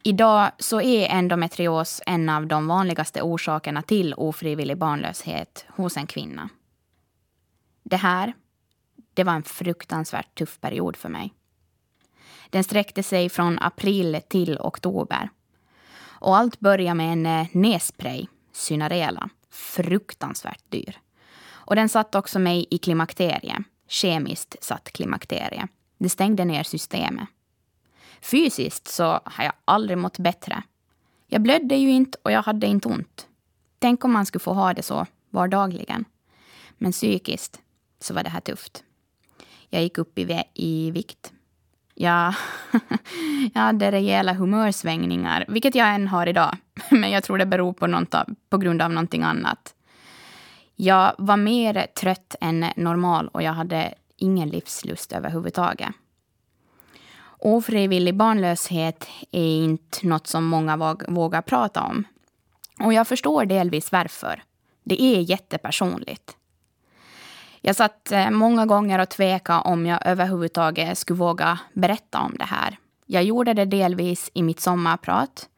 Idag 0.03 0.51
så 0.59 0.81
är 0.81 1.09
endometrios 1.09 2.03
en 2.07 2.29
av 2.29 2.47
de 2.47 2.67
vanligaste 2.67 3.23
orsakerna 3.23 3.83
till 3.83 4.15
ofrivillig 4.15 4.79
barnlöshet 4.79 5.67
hos 5.69 5.97
en 5.97 6.07
kvinna. 6.07 6.49
Det 7.83 7.97
här, 7.97 8.33
det 9.15 9.25
var 9.25 9.33
en 9.33 9.43
fruktansvärt 9.43 10.39
tuff 10.39 10.61
period 10.61 10.97
för 10.97 11.09
mig. 11.09 11.35
Den 12.51 12.65
sträckte 12.65 13.03
sig 13.03 13.29
från 13.29 13.59
april 13.59 14.21
till 14.29 14.59
oktober. 14.61 15.31
Och 16.01 16.37
allt 16.37 16.61
började 16.61 16.95
med 16.95 17.13
en 17.13 17.27
eh, 17.27 17.47
nässpray, 17.53 18.27
Synarela, 18.53 19.29
fruktansvärt 19.51 20.63
dyr. 20.69 20.99
Och 21.51 21.77
den 21.77 21.89
satt 21.89 22.15
också 22.15 22.39
mig 22.39 22.67
i 22.71 22.79
klimakterie, 22.79 23.65
kemiskt 23.89 24.57
satt 24.61 24.93
klimakterie. 24.93 25.69
Det 25.99 26.09
stängde 26.09 26.45
ner 26.45 26.63
systemet. 26.63 27.29
Fysiskt 28.21 28.89
så 28.89 29.05
har 29.25 29.45
jag 29.45 29.53
aldrig 29.65 29.99
mått 29.99 30.19
bättre. 30.19 30.63
Jag 31.27 31.43
blödde 31.43 31.77
ju 31.77 31.91
inte 31.91 32.19
och 32.23 32.33
jag 32.33 32.43
hade 32.43 32.67
inte 32.67 32.89
ont. 32.89 33.27
Tänk 33.79 34.05
om 34.05 34.13
man 34.13 34.27
skulle 34.27 34.41
få 34.41 34.53
ha 34.53 34.75
det 34.75 34.83
så 34.83 35.07
vardagligen. 35.31 36.05
Men 36.79 36.93
psykiskt 36.93 37.61
så 38.01 38.15
var 38.15 38.23
det 38.23 38.31
här 38.31 38.41
tufft. 38.41 38.85
Jag 39.69 39.83
gick 39.83 39.99
upp 39.99 40.19
i, 40.19 40.43
i 40.55 40.91
vikt. 40.91 41.33
Jag, 41.95 42.35
jag 43.55 43.61
hade 43.61 43.93
rejäla 43.93 44.33
humörsvängningar, 44.33 45.45
vilket 45.49 45.75
jag 45.75 45.95
än 45.95 46.09
har 46.09 46.27
idag. 46.27 46.57
Men 46.91 47.11
jag 47.11 47.25
tror 47.25 47.39
det 47.39 47.47
beror 47.47 47.73
på, 47.73 47.87
något, 47.87 48.15
på 48.51 48.59
grund 48.59 48.83
av 48.83 48.91
någonting 48.91 49.23
annat. 49.23 49.75
Jag 50.77 51.15
var 51.19 51.37
mer 51.37 51.87
trött 52.01 52.35
än 52.41 52.67
normal 52.77 53.29
och 53.29 53.43
jag 53.43 53.53
hade 53.53 53.95
ingen 54.17 54.49
livslust 54.49 55.13
överhuvudtaget. 55.13 55.89
Ofrivillig 57.39 58.15
barnlöshet 58.15 59.09
är 59.31 59.65
inte 59.65 60.07
något 60.07 60.27
som 60.27 60.45
många 60.45 60.97
vågar 61.09 61.43
prata 61.43 61.83
om. 61.83 62.05
Och 62.81 62.93
jag 62.93 63.09
förstår 63.09 63.45
delvis 63.45 63.93
varför. 63.93 64.43
Det 64.85 65.03
är 65.03 65.21
jättepersonligt. 65.21 66.37
Jag 67.61 67.77
satt 67.77 68.13
eh, 68.13 68.31
många 68.31 68.67
gånger 68.67 68.99
och 68.99 69.09
tvekade 69.09 69.61
om 69.61 69.87
jag 69.87 70.07
överhuvudtaget 70.07 70.99
skulle 70.99 71.19
våga 71.19 71.59
berätta 71.73 72.21
om 72.21 72.37
det 72.39 72.45
här. 72.45 72.79
Jag 73.07 73.25
gjorde 73.25 73.55
det 73.55 73.65
delvis 73.65 74.31
i 74.35 74.43
mitt 74.43 74.61
sommarprat. 74.61 75.49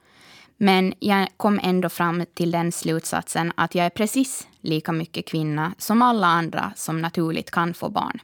Men 0.57 0.95
jag 0.99 1.29
kom 1.37 1.61
ändå 1.63 1.89
fram 1.89 2.25
till 2.35 2.51
den 2.51 2.73
slutsatsen 2.73 3.53
att 3.55 3.75
jag 3.75 3.87
är 3.87 3.91
precis 3.91 4.49
lika 4.61 4.93
mycket 4.93 5.27
kvinna 5.27 5.75
som 5.79 6.03
alla 6.03 6.27
andra 6.27 6.73
som 6.77 7.03
naturligt 7.03 7.51
kan 7.51 7.75
få 7.75 7.89
barn. 7.89 8.19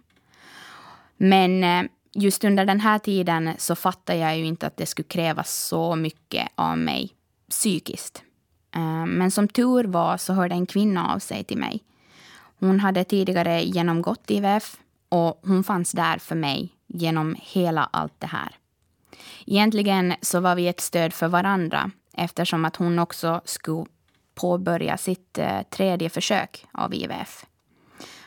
Men 1.17 1.65
eh, 1.65 1.83
just 2.17 2.45
under 2.45 2.65
den 2.65 2.81
här 2.81 2.99
tiden 2.99 3.51
så 3.59 3.75
fattade 3.75 4.19
jag 4.19 4.39
ju 4.39 4.45
inte 4.45 4.67
att 4.67 4.77
det 4.77 4.87
skulle 4.87 5.09
krävas 5.09 5.55
så 5.55 5.97
mycket 5.97 6.49
av 6.55 6.79
mig 6.79 7.13
psykiskt. 7.51 8.23
Eh, 8.75 9.07
men 9.07 9.31
som 9.31 9.49
tur 9.49 9.85
var 9.85 10.17
så 10.17 10.33
hörde 10.33 10.55
en 10.55 10.67
kvinna 10.67 11.15
av 11.15 11.19
sig 11.19 11.45
till 11.45 11.59
mig. 11.59 11.83
Hon 12.59 12.81
hade 12.81 13.05
tidigare 13.05 13.63
genomgått 13.63 14.31
IVF 14.31 14.77
och 15.09 15.41
hon 15.43 15.65
fanns 15.65 15.93
där 15.93 16.19
för 16.19 16.37
mig 16.37 16.73
genom 16.87 17.37
hela 17.43 17.89
allt 17.93 18.21
det 18.21 18.27
här. 18.27 18.57
Egentligen 19.47 20.15
så 20.23 20.41
var 20.41 20.55
vi 20.55 20.69
ett 20.69 20.81
stöd 20.81 21.13
för 21.13 21.29
varandra 21.29 21.91
eftersom 22.15 22.65
att 22.65 22.77
hon 22.77 22.99
också 22.99 23.41
skulle 23.45 23.87
påbörja 24.35 24.97
sitt 24.97 25.39
eh, 25.39 25.63
tredje 25.71 26.11
försök 26.11 26.67
av 26.73 26.95
IVF. 26.95 27.47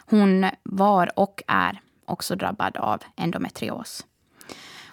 Hon 0.06 0.46
var 0.64 1.20
och 1.20 1.44
är 1.48 1.82
också 2.10 2.36
drabbad 2.36 2.78
av 2.78 3.04
endometrios. 3.16 4.06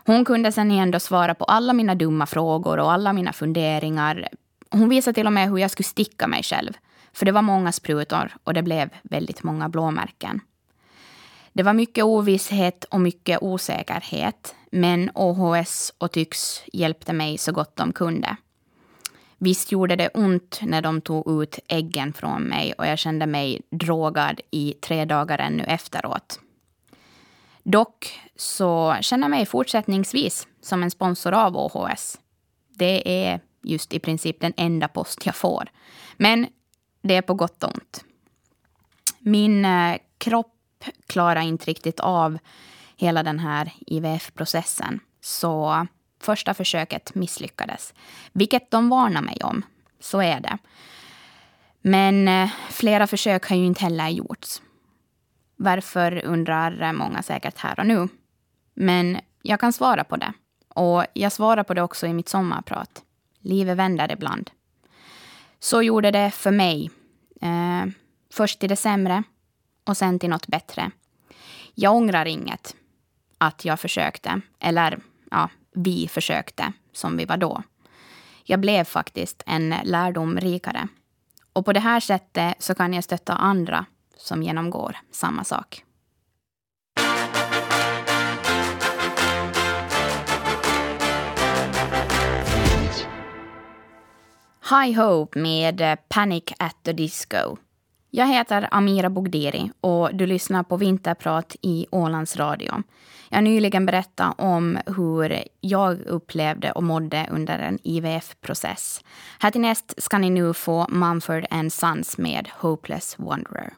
Hon 0.07 0.25
kunde 0.25 0.53
sen 0.53 0.71
ändå 0.71 1.01
svara 1.01 1.35
på 1.35 1.45
alla 1.45 1.73
mina 1.73 1.95
dumma 1.95 2.27
frågor 2.27 2.79
och 2.79 2.93
alla 2.93 3.13
mina 3.13 3.33
funderingar. 3.33 4.29
Hon 4.71 4.89
visade 4.89 5.15
till 5.15 5.27
och 5.27 5.33
med 5.33 5.49
hur 5.51 5.59
jag 5.59 5.71
skulle 5.71 5.85
sticka 5.85 6.27
mig 6.27 6.43
själv. 6.43 6.73
För 7.13 7.27
det 7.27 7.33
var 7.33 7.43
många 7.43 7.73
sprutor 7.73 8.37
och 8.45 8.55
det 8.55 8.63
blev 8.63 8.91
väldigt 9.03 9.43
många 9.43 9.69
blåmärken. 9.69 10.41
Det 11.53 11.63
var 11.63 11.73
mycket 11.73 12.05
ovisshet 12.05 12.85
och 12.85 13.01
mycket 13.01 13.43
osäkerhet. 13.43 14.55
Men 14.71 15.11
OHS 15.15 15.93
och 15.99 16.13
Tyx 16.13 16.63
hjälpte 16.73 17.13
mig 17.13 17.39
så 17.39 17.53
gott 17.53 17.77
de 17.77 17.93
kunde. 17.93 18.37
Visst 19.39 19.73
gjorde 19.73 19.97
det 19.97 20.09
ont 20.09 20.61
när 20.63 20.83
de 20.83 21.01
tog 21.01 21.43
ut 21.43 21.59
äggen 21.69 22.13
från 22.13 22.43
mig 22.43 22.73
och 22.73 22.87
jag 22.87 22.99
kände 22.99 23.27
mig 23.27 23.61
drogad 23.71 24.41
i 24.51 24.75
tre 24.81 25.05
dagar 25.05 25.39
ännu 25.39 25.65
efteråt. 25.65 26.41
Dock 27.69 28.21
så 28.37 28.97
känner 29.01 29.25
jag 29.25 29.31
mig 29.31 29.47
fortsättningsvis 29.47 30.49
som 30.61 30.83
en 30.83 30.91
sponsor 30.91 31.35
av 31.35 31.57
OHS. 31.57 32.19
Det 32.75 33.25
är 33.27 33.41
just 33.63 33.93
i 33.93 33.99
princip 33.99 34.41
den 34.41 34.53
enda 34.57 34.89
post 34.89 35.27
jag 35.27 35.37
får. 35.37 35.69
Men 36.17 36.47
det 37.03 37.17
är 37.17 37.23
på 37.23 37.35
gott 37.35 37.65
och 37.65 37.75
ont. 37.75 38.05
Min 39.19 39.65
eh, 39.65 39.97
kropp 40.19 40.85
klarar 41.07 41.41
inte 41.41 41.67
riktigt 41.67 42.01
av 42.01 42.39
hela 42.97 43.23
den 43.23 43.39
här 43.39 43.73
IVF-processen. 43.87 45.01
Så 45.21 45.87
första 46.21 46.55
försöket 46.55 47.15
misslyckades. 47.15 47.95
Vilket 48.33 48.71
de 48.71 48.89
varnar 48.89 49.23
mig 49.23 49.39
om. 49.43 49.65
Så 50.01 50.23
är 50.23 50.41
det. 50.41 50.59
Men 51.81 52.29
eh, 52.29 52.51
flera 52.71 53.07
försök 53.07 53.49
har 53.49 53.57
ju 53.57 53.67
inte 53.67 53.83
heller 53.83 54.09
gjorts. 54.09 54.63
Varför 55.57 56.25
undrar 56.25 56.93
många 56.93 57.23
säkert 57.23 57.59
här 57.59 57.81
och 57.81 57.87
nu. 57.87 58.09
Men 58.75 59.19
jag 59.43 59.61
kan 59.61 59.73
svara 59.73 60.05
på 60.05 60.17
det. 60.17 60.33
Och 60.69 61.05
jag 61.13 61.33
svarar 61.33 61.65
på 61.65 61.75
det 61.75 61.83
också 61.83 62.07
i 62.07 62.13
mitt 62.13 62.29
sommarprat. 62.29 63.03
Livet 63.41 63.77
vänder 63.77 64.13
ibland. 64.13 64.51
Så 65.59 65.83
gjorde 65.83 66.11
det 66.11 66.31
för 66.31 66.51
mig. 66.51 66.91
Eh, 67.41 67.85
först 68.33 68.59
till 68.59 68.69
det 68.69 68.77
sämre 68.77 69.23
och 69.85 69.97
sen 69.97 70.19
till 70.19 70.31
något 70.31 70.47
bättre. 70.47 70.91
Jag 71.75 71.95
ångrar 71.95 72.27
inget 72.27 72.77
att 73.39 73.65
jag 73.65 73.81
försökte. 73.81 74.41
Eller 74.59 74.99
ja, 75.31 75.49
vi 75.75 76.09
försökte, 76.09 76.73
som 76.93 77.17
vi 77.17 77.25
var 77.25 77.37
då. 77.37 77.63
Jag 78.45 78.61
blev 78.61 78.85
faktiskt 78.85 79.43
en 79.47 79.75
lärdom 79.85 80.41
rikare. 80.41 80.89
Och 81.53 81.65
på 81.65 81.73
det 81.73 81.81
här 81.81 82.01
sättet 82.01 82.63
så 82.63 82.75
kan 82.75 82.93
jag 82.93 83.05
stötta 83.05 83.33
andra 83.33 83.87
som 84.17 84.43
genomgår 84.43 84.97
samma 85.11 85.45
sak. 85.45 85.83
High 94.71 95.01
Hope 95.01 95.39
med 95.39 95.81
eh, 95.81 95.95
Panic 96.09 96.45
at 96.59 96.77
the 96.83 96.93
Disco. 96.93 97.57
Jag 98.11 98.27
heter 98.27 98.69
Amira 98.71 99.11
Bogdiri 99.11 99.71
och 99.81 100.15
du 100.15 100.27
lyssnar 100.27 100.63
på 100.63 100.77
Vinterprat 100.77 101.57
i 101.63 101.87
Ålands 101.91 102.37
Radio. 102.37 102.83
Jag 103.29 103.37
har 103.37 103.43
nyligen 103.43 103.87
berättat 103.87 104.35
om 104.39 104.79
hur 104.97 105.43
jag 105.61 106.01
upplevde 106.07 106.73
och 106.73 106.83
mådde 106.83 107.29
under 107.31 107.59
en 107.59 107.79
IVF-process. 107.83 109.05
Här 109.39 109.51
till 109.51 109.61
näst 109.61 110.03
ska 110.03 110.19
ni 110.19 110.31
nu 110.31 110.55
få 110.55 110.87
Mumford 110.89 111.47
Sons 111.71 112.19
med 112.19 112.49
Hopeless 112.59 113.19
Wanderer. 113.19 113.73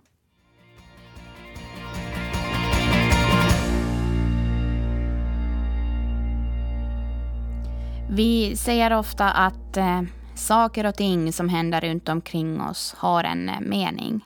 Vi 8.11 8.57
säger 8.57 8.93
ofta 8.93 9.31
att 9.31 9.77
eh, 9.77 10.03
saker 10.35 10.87
och 10.87 10.95
ting 10.95 11.33
som 11.33 11.49
händer 11.49 11.81
runt 11.81 12.09
omkring 12.09 12.61
oss 12.61 12.95
har 12.99 13.25
en 13.25 13.49
eh, 13.49 13.61
mening. 13.61 14.25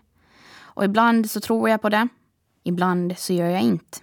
Och 0.61 0.85
ibland 0.85 1.31
så 1.31 1.41
tror 1.41 1.69
jag 1.69 1.83
på 1.83 1.89
det, 1.89 2.09
ibland 2.65 3.19
så 3.19 3.33
gör 3.33 3.49
jag 3.49 3.61
inte. 3.63 3.99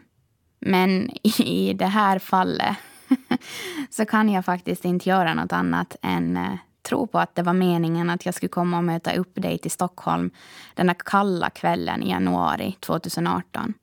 Men 0.59 1.09
i 1.39 1.73
det 1.73 1.85
här 1.85 2.19
fallet 2.19 2.77
så 3.89 4.05
kan 4.05 4.29
jag 4.29 4.45
faktiskt 4.45 4.85
inte 4.85 5.09
göra 5.09 5.33
något 5.33 5.53
annat 5.53 5.95
än 6.01 6.37
eh, 6.37 6.53
tro 6.81 7.07
på 7.07 7.19
att 7.19 7.35
det 7.35 7.43
var 7.43 7.53
meningen 7.53 8.09
att 8.09 8.25
jag 8.25 8.35
skulle 8.35 8.49
komma 8.49 8.77
och 8.77 8.83
möta 8.83 9.13
upp 9.13 9.31
dig 9.35 9.57
till 9.57 9.71
Stockholm 9.71 10.31
den 10.73 10.87
där 10.87 10.95
kalla 11.05 11.49
kvällen 11.49 12.03
i 12.03 12.09
januari 12.09 12.75
2018. 12.79 13.73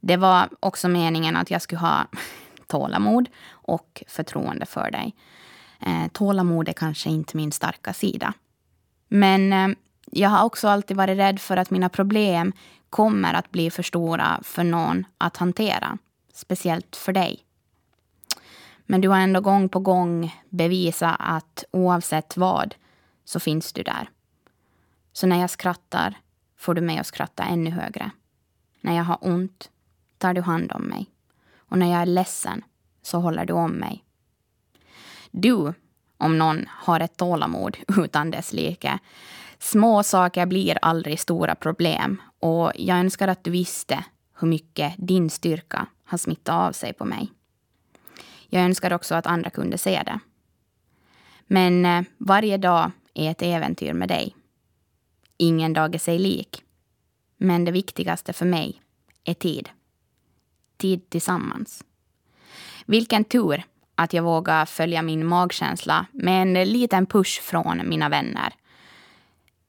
Det 0.00 0.16
var 0.16 0.48
också 0.60 0.88
meningen 0.88 1.36
att 1.36 1.50
jag 1.50 1.62
skulle 1.62 1.80
ha 1.80 2.06
tålamod 2.72 3.28
och 3.50 4.02
förtroende 4.06 4.66
för 4.66 4.90
dig. 4.90 5.14
Eh, 5.80 6.08
tålamod 6.12 6.68
är 6.68 6.72
kanske 6.72 7.10
inte 7.10 7.36
min 7.36 7.52
starka 7.52 7.92
sida. 7.92 8.34
Men 9.08 9.52
eh, 9.52 9.76
jag 10.10 10.28
har 10.28 10.44
också 10.44 10.68
alltid 10.68 10.96
varit 10.96 11.18
rädd 11.18 11.40
för 11.40 11.56
att 11.56 11.70
mina 11.70 11.88
problem 11.88 12.52
kommer 12.90 13.34
att 13.34 13.50
bli 13.50 13.70
för 13.70 13.82
stora 13.82 14.40
för 14.42 14.64
någon 14.64 15.04
att 15.18 15.36
hantera. 15.36 15.98
Speciellt 16.32 16.96
för 16.96 17.12
dig. 17.12 17.44
Men 18.86 19.00
du 19.00 19.08
har 19.08 19.18
ändå 19.18 19.40
gång 19.40 19.68
på 19.68 19.80
gång 19.80 20.42
bevisat 20.48 21.16
att 21.18 21.64
oavsett 21.70 22.36
vad 22.36 22.74
så 23.24 23.40
finns 23.40 23.72
du 23.72 23.82
där. 23.82 24.10
Så 25.12 25.26
när 25.26 25.40
jag 25.40 25.50
skrattar 25.50 26.14
får 26.56 26.74
du 26.74 26.80
mig 26.80 26.98
att 26.98 27.06
skratta 27.06 27.42
ännu 27.42 27.70
högre. 27.70 28.10
När 28.80 28.96
jag 28.96 29.04
har 29.04 29.18
ont 29.20 29.70
tar 30.18 30.34
du 30.34 30.40
hand 30.40 30.72
om 30.72 30.82
mig. 30.82 31.06
Och 31.72 31.78
när 31.78 31.92
jag 31.92 32.02
är 32.02 32.06
ledsen 32.06 32.64
så 33.02 33.18
håller 33.18 33.44
du 33.44 33.52
om 33.52 33.72
mig. 33.72 34.04
Du, 35.30 35.72
om 36.16 36.38
någon, 36.38 36.66
har 36.68 37.00
ett 37.00 37.16
tålamod 37.16 37.76
utan 37.98 38.30
dess 38.30 38.52
like. 38.52 38.98
Små 39.58 40.02
saker 40.02 40.46
blir 40.46 40.78
aldrig 40.82 41.20
stora 41.20 41.54
problem 41.54 42.22
och 42.40 42.72
jag 42.74 42.98
önskar 42.98 43.28
att 43.28 43.44
du 43.44 43.50
visste 43.50 44.04
hur 44.38 44.48
mycket 44.48 44.94
din 44.98 45.30
styrka 45.30 45.86
har 46.04 46.18
smittat 46.18 46.54
av 46.54 46.72
sig 46.72 46.92
på 46.92 47.04
mig. 47.04 47.32
Jag 48.46 48.62
önskar 48.62 48.92
också 48.92 49.14
att 49.14 49.26
andra 49.26 49.50
kunde 49.50 49.78
se 49.78 50.02
det. 50.06 50.18
Men 51.46 51.86
eh, 51.86 52.02
varje 52.18 52.56
dag 52.56 52.90
är 53.14 53.30
ett 53.30 53.42
äventyr 53.42 53.92
med 53.92 54.08
dig. 54.08 54.36
Ingen 55.36 55.72
dag 55.72 55.94
är 55.94 55.98
sig 55.98 56.18
lik. 56.18 56.62
Men 57.36 57.64
det 57.64 57.72
viktigaste 57.72 58.32
för 58.32 58.46
mig 58.46 58.82
är 59.24 59.34
tid. 59.34 59.70
Tid 60.82 61.10
tillsammans. 61.10 61.84
Vilken 62.86 63.24
tur 63.24 63.62
att 63.94 64.12
jag 64.12 64.22
vågar 64.22 64.66
följa 64.66 65.02
min 65.02 65.26
magkänsla 65.26 66.06
med 66.12 66.42
en 66.42 66.68
liten 66.68 67.06
push 67.06 67.42
från 67.42 67.88
mina 67.88 68.08
vänner. 68.08 68.54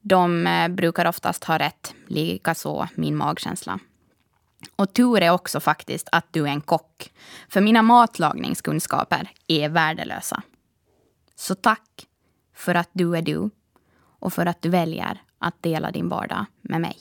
De 0.02 0.47
eh, 0.47 0.67
brukar 0.67 1.06
oftast 1.06 1.43
ha 1.43 1.60
rätt, 1.60 1.93
likaså 2.08 2.88
min 2.95 3.15
magkänsla. 3.15 3.80
Och 4.76 4.93
tur 4.93 5.21
är 5.21 5.30
också 5.30 5.60
faktiskt 5.60 6.10
att 6.12 6.26
du 6.32 6.43
är 6.43 6.52
en 6.52 6.62
kock. 6.62 7.12
För 7.49 7.62
mina 7.62 7.82
matlagningskunskaper 7.82 9.30
är 9.47 9.69
värdelösa. 9.69 10.41
Så 11.36 11.56
tack 11.56 12.08
för 12.56 12.76
att 12.76 12.89
du 12.93 13.17
är 13.17 13.21
du 13.21 13.49
och 14.19 14.34
för 14.34 14.45
att 14.45 14.62
du 14.62 14.69
väljer 14.69 15.21
att 15.39 15.63
dela 15.63 15.91
din 15.91 16.10
vardag 16.10 16.45
med 16.62 16.82
mig. 16.82 16.97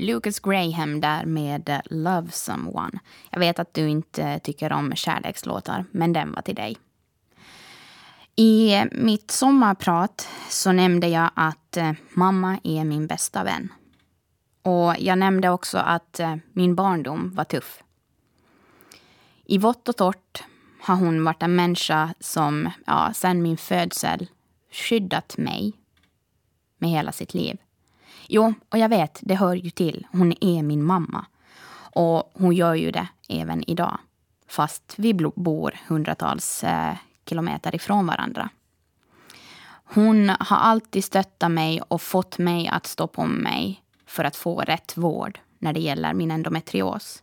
Lucas 0.00 0.40
Graham 0.40 1.00
där 1.00 1.24
med 1.24 1.68
eh, 1.68 1.80
Love 1.84 2.30
Someone. 2.30 2.98
Jag 3.30 3.40
vet 3.40 3.58
att 3.58 3.74
du 3.74 3.88
inte 3.88 4.38
tycker 4.38 4.72
om 4.72 4.94
kärlekslåtar, 4.94 5.84
men 5.90 6.12
den 6.12 6.32
var 6.32 6.42
till 6.42 6.54
dig. 6.54 6.76
I 8.36 8.74
eh, 8.74 8.84
mitt 8.92 9.30
sommarprat 9.30 10.28
så 10.48 10.72
nämnde 10.72 11.08
jag 11.08 11.30
att 11.34 11.76
eh, 11.76 11.92
mamma 12.10 12.58
är 12.62 12.84
min 12.84 13.06
bästa 13.06 13.44
vän. 13.44 13.72
Och 14.62 14.94
jag 14.98 15.18
nämnde 15.18 15.48
också 15.48 15.78
att 15.78 16.20
min 16.52 16.74
barndom 16.74 17.34
var 17.34 17.44
tuff. 17.44 17.82
I 19.44 19.58
vått 19.58 19.88
och 19.88 19.96
torrt 19.96 20.44
har 20.80 20.96
hon 20.96 21.24
varit 21.24 21.42
en 21.42 21.56
människa 21.56 22.14
som 22.20 22.70
ja, 22.86 23.12
sen 23.14 23.42
min 23.42 23.56
födsel 23.56 24.26
skyddat 24.70 25.38
mig. 25.38 25.72
med 26.78 26.90
hela 26.90 27.12
sitt 27.12 27.34
liv. 27.34 27.58
Jo, 28.32 28.54
och 28.68 28.78
jag 28.78 28.88
vet, 28.88 29.20
det 29.22 29.34
hör 29.34 29.54
ju 29.54 29.70
till. 29.70 30.06
Hon 30.12 30.34
är 30.40 30.62
min 30.62 30.84
mamma. 30.84 31.26
Och 31.94 32.30
hon 32.34 32.54
gör 32.54 32.74
ju 32.74 32.90
det 32.90 33.08
även 33.28 33.70
idag. 33.70 33.98
Fast 34.48 34.94
vi 34.96 35.14
bor 35.14 35.74
hundratals 35.88 36.64
eh, 36.64 36.94
kilometer 37.28 37.74
ifrån 37.74 38.06
varandra. 38.06 38.48
Hon 39.84 40.28
har 40.28 40.56
alltid 40.56 41.04
stöttat 41.04 41.50
mig 41.50 41.80
och 41.80 42.02
fått 42.02 42.38
mig 42.38 42.68
att 42.68 42.86
stå 42.86 43.06
på 43.06 43.24
mig 43.26 43.82
för 44.06 44.24
att 44.24 44.36
få 44.36 44.60
rätt 44.60 44.96
vård 44.96 45.38
när 45.58 45.72
det 45.72 45.80
gäller 45.80 46.14
min 46.14 46.30
endometrios. 46.30 47.22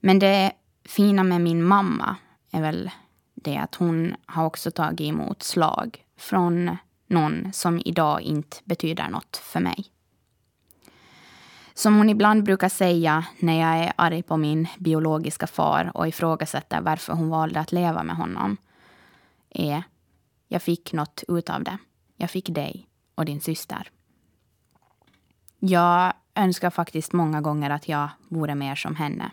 Men 0.00 0.18
det 0.18 0.52
fina 0.84 1.22
med 1.22 1.40
min 1.40 1.64
mamma 1.64 2.16
är 2.50 2.62
väl 2.62 2.90
det 3.34 3.56
att 3.56 3.74
hon 3.74 4.14
har 4.26 4.44
också 4.44 4.70
tagit 4.70 5.08
emot 5.08 5.42
slag 5.42 6.04
från 6.16 6.76
någon 7.06 7.52
som 7.52 7.82
idag 7.84 8.20
inte 8.20 8.56
betyder 8.64 9.08
något 9.08 9.36
för 9.36 9.60
mig. 9.60 9.86
Som 11.74 11.96
hon 11.96 12.10
ibland 12.10 12.42
brukar 12.42 12.68
säga 12.68 13.24
när 13.38 13.60
jag 13.60 13.84
är 13.84 13.92
arg 13.96 14.22
på 14.22 14.36
min 14.36 14.68
biologiska 14.78 15.46
far 15.46 15.90
och 15.94 16.08
ifrågasätter 16.08 16.80
varför 16.80 17.12
hon 17.12 17.28
valde 17.28 17.60
att 17.60 17.72
leva 17.72 18.02
med 18.02 18.16
honom 18.16 18.56
är 19.50 19.82
jag 20.48 20.62
fick 20.62 20.92
något 20.92 21.24
ut 21.28 21.50
av 21.50 21.64
det. 21.64 21.78
Jag 22.16 22.30
fick 22.30 22.54
dig 22.54 22.88
och 23.14 23.24
din 23.24 23.40
syster. 23.40 23.90
Jag 25.58 26.12
önskar 26.34 26.70
faktiskt 26.70 27.12
många 27.12 27.40
gånger 27.40 27.70
att 27.70 27.88
jag 27.88 28.08
vore 28.28 28.54
mer 28.54 28.74
som 28.74 28.96
henne. 28.96 29.30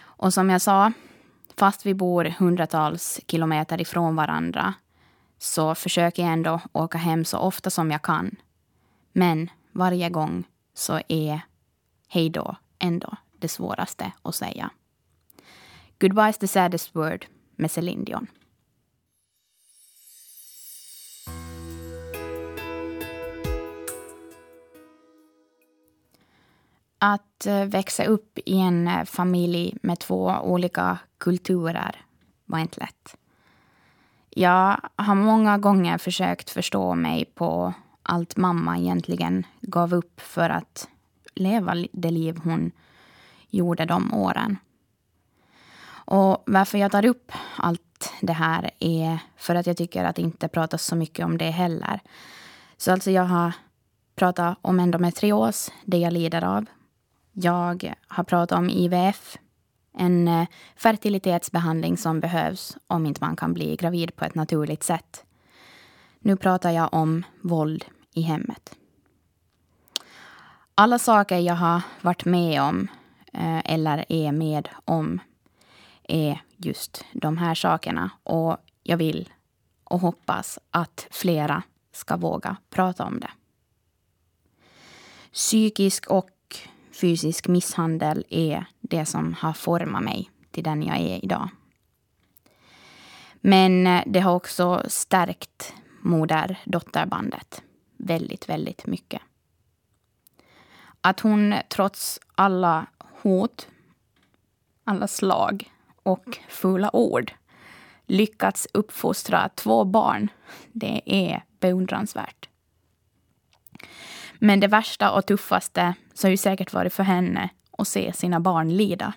Och 0.00 0.34
som 0.34 0.50
jag 0.50 0.62
sa, 0.62 0.92
fast 1.56 1.86
vi 1.86 1.94
bor 1.94 2.24
hundratals 2.24 3.20
kilometer 3.26 3.80
ifrån 3.80 4.16
varandra 4.16 4.74
så 5.42 5.74
försöker 5.74 6.22
jag 6.22 6.32
ändå 6.32 6.60
åka 6.72 6.98
hem 6.98 7.24
så 7.24 7.38
ofta 7.38 7.70
som 7.70 7.90
jag 7.90 8.02
kan. 8.02 8.36
Men 9.12 9.50
varje 9.72 10.08
gång 10.10 10.44
så 10.74 11.00
är 11.08 11.40
hej 12.08 12.30
då 12.30 12.56
ändå 12.78 13.16
det 13.38 13.48
svåraste 13.48 14.12
att 14.22 14.34
säga. 14.34 14.70
Goodbye 15.98 16.30
is 16.30 16.38
the 16.38 16.48
saddest 16.48 16.96
word 16.96 17.26
med 17.56 17.70
Céline 17.70 18.04
Dion. 18.04 18.26
Att 26.98 27.46
eh, 27.46 27.64
växa 27.64 28.04
upp 28.04 28.38
i 28.44 28.58
en 28.58 28.88
eh, 28.88 29.04
familj 29.04 29.76
med 29.82 29.98
två 29.98 30.36
olika 30.42 30.98
kulturer 31.18 32.04
var 32.44 32.58
inte 32.58 32.80
lätt. 32.80 33.16
Jag 34.34 34.80
har 34.96 35.14
många 35.14 35.58
gånger 35.58 35.98
försökt 35.98 36.50
förstå 36.50 36.94
mig 36.94 37.24
på 37.24 37.74
allt 38.02 38.36
mamma 38.36 38.78
egentligen 38.78 39.46
gav 39.60 39.94
upp 39.94 40.20
för 40.20 40.50
att 40.50 40.88
leva 41.34 41.74
det 41.92 42.10
liv 42.10 42.40
hon 42.44 42.70
gjorde 43.48 43.84
de 43.84 44.14
åren. 44.14 44.56
Och 46.04 46.42
varför 46.46 46.78
jag 46.78 46.92
tar 46.92 47.04
upp 47.04 47.32
allt 47.56 48.12
det 48.20 48.32
här 48.32 48.70
är 48.78 49.18
för 49.36 49.54
att 49.54 49.66
jag 49.66 49.76
tycker 49.76 50.04
att 50.04 50.16
det 50.16 50.22
inte 50.22 50.48
pratas 50.48 50.84
så 50.84 50.96
mycket 50.96 51.24
om 51.24 51.38
det 51.38 51.50
heller. 51.50 52.00
Så 52.76 52.92
alltså 52.92 53.10
jag 53.10 53.24
har 53.24 53.52
pratat 54.14 54.58
om 54.62 54.80
endometrios, 54.80 55.72
det 55.84 55.98
jag 55.98 56.12
lider 56.12 56.44
av. 56.44 56.66
Jag 57.32 57.94
har 58.08 58.24
pratat 58.24 58.58
om 58.58 58.70
IVF, 58.70 59.38
en 59.92 60.28
eh, 60.28 60.48
fertilitetsbehandling 60.76 61.96
som 61.96 62.20
behövs 62.20 62.76
om 62.86 63.06
inte 63.06 63.24
man 63.24 63.36
kan 63.36 63.54
bli 63.54 63.76
gravid 63.76 64.16
på 64.16 64.24
ett 64.24 64.34
naturligt 64.34 64.82
sätt. 64.82 65.24
Nu 66.18 66.36
pratar 66.36 66.70
jag 66.70 66.94
om 66.94 67.24
våld 67.40 67.84
i 68.14 68.20
hemmet. 68.20 68.76
Alla 70.74 70.98
saker 70.98 71.38
jag 71.38 71.54
har 71.54 71.82
varit 72.00 72.24
med 72.24 72.62
om 72.62 72.88
eh, 73.32 73.72
eller 73.72 74.04
är 74.08 74.32
med 74.32 74.68
om 74.84 75.20
är 76.02 76.42
just 76.56 77.04
de 77.12 77.38
här 77.38 77.54
sakerna. 77.54 78.10
Och 78.22 78.56
jag 78.82 78.96
vill 78.96 79.28
och 79.84 80.00
hoppas 80.00 80.58
att 80.70 81.06
flera 81.10 81.62
ska 81.92 82.16
våga 82.16 82.56
prata 82.70 83.04
om 83.04 83.20
det. 83.20 83.30
Psykisk 85.32 86.06
och 86.06 86.30
fysisk 87.02 87.48
misshandel 87.48 88.24
är 88.28 88.64
det 88.80 89.06
som 89.06 89.34
har 89.34 89.52
format 89.52 90.02
mig 90.02 90.30
till 90.50 90.64
den 90.64 90.82
jag 90.82 90.96
är 90.96 91.24
idag. 91.24 91.48
Men 93.40 93.86
eh, 93.86 94.02
det 94.06 94.20
har 94.20 94.34
också 94.34 94.82
stärkt 94.88 95.74
moder-dotterbandet 96.02 97.62
väldigt, 97.96 98.48
väldigt 98.48 98.86
mycket. 98.86 99.22
Att 101.00 101.20
hon 101.20 101.54
trots 101.68 102.20
alla 102.34 102.86
hot, 103.22 103.68
alla 104.84 105.08
slag 105.08 105.72
och 106.02 106.38
fula 106.48 106.96
ord 106.96 107.32
lyckats 108.06 108.68
uppfostra 108.74 109.48
två 109.48 109.84
barn, 109.84 110.30
det 110.72 111.02
är 111.06 111.44
beundransvärt. 111.60 112.48
Men 114.38 114.60
det 114.60 114.68
värsta 114.68 115.10
och 115.10 115.26
tuffaste 115.26 115.94
så 116.14 116.26
har 116.26 116.30
ju 116.30 116.36
säkert 116.36 116.72
varit 116.72 116.92
för 116.92 117.02
henne 117.02 117.48
att 117.78 117.88
se 117.88 118.12
sina 118.12 118.40
barn 118.40 118.76
lida. 118.76 119.12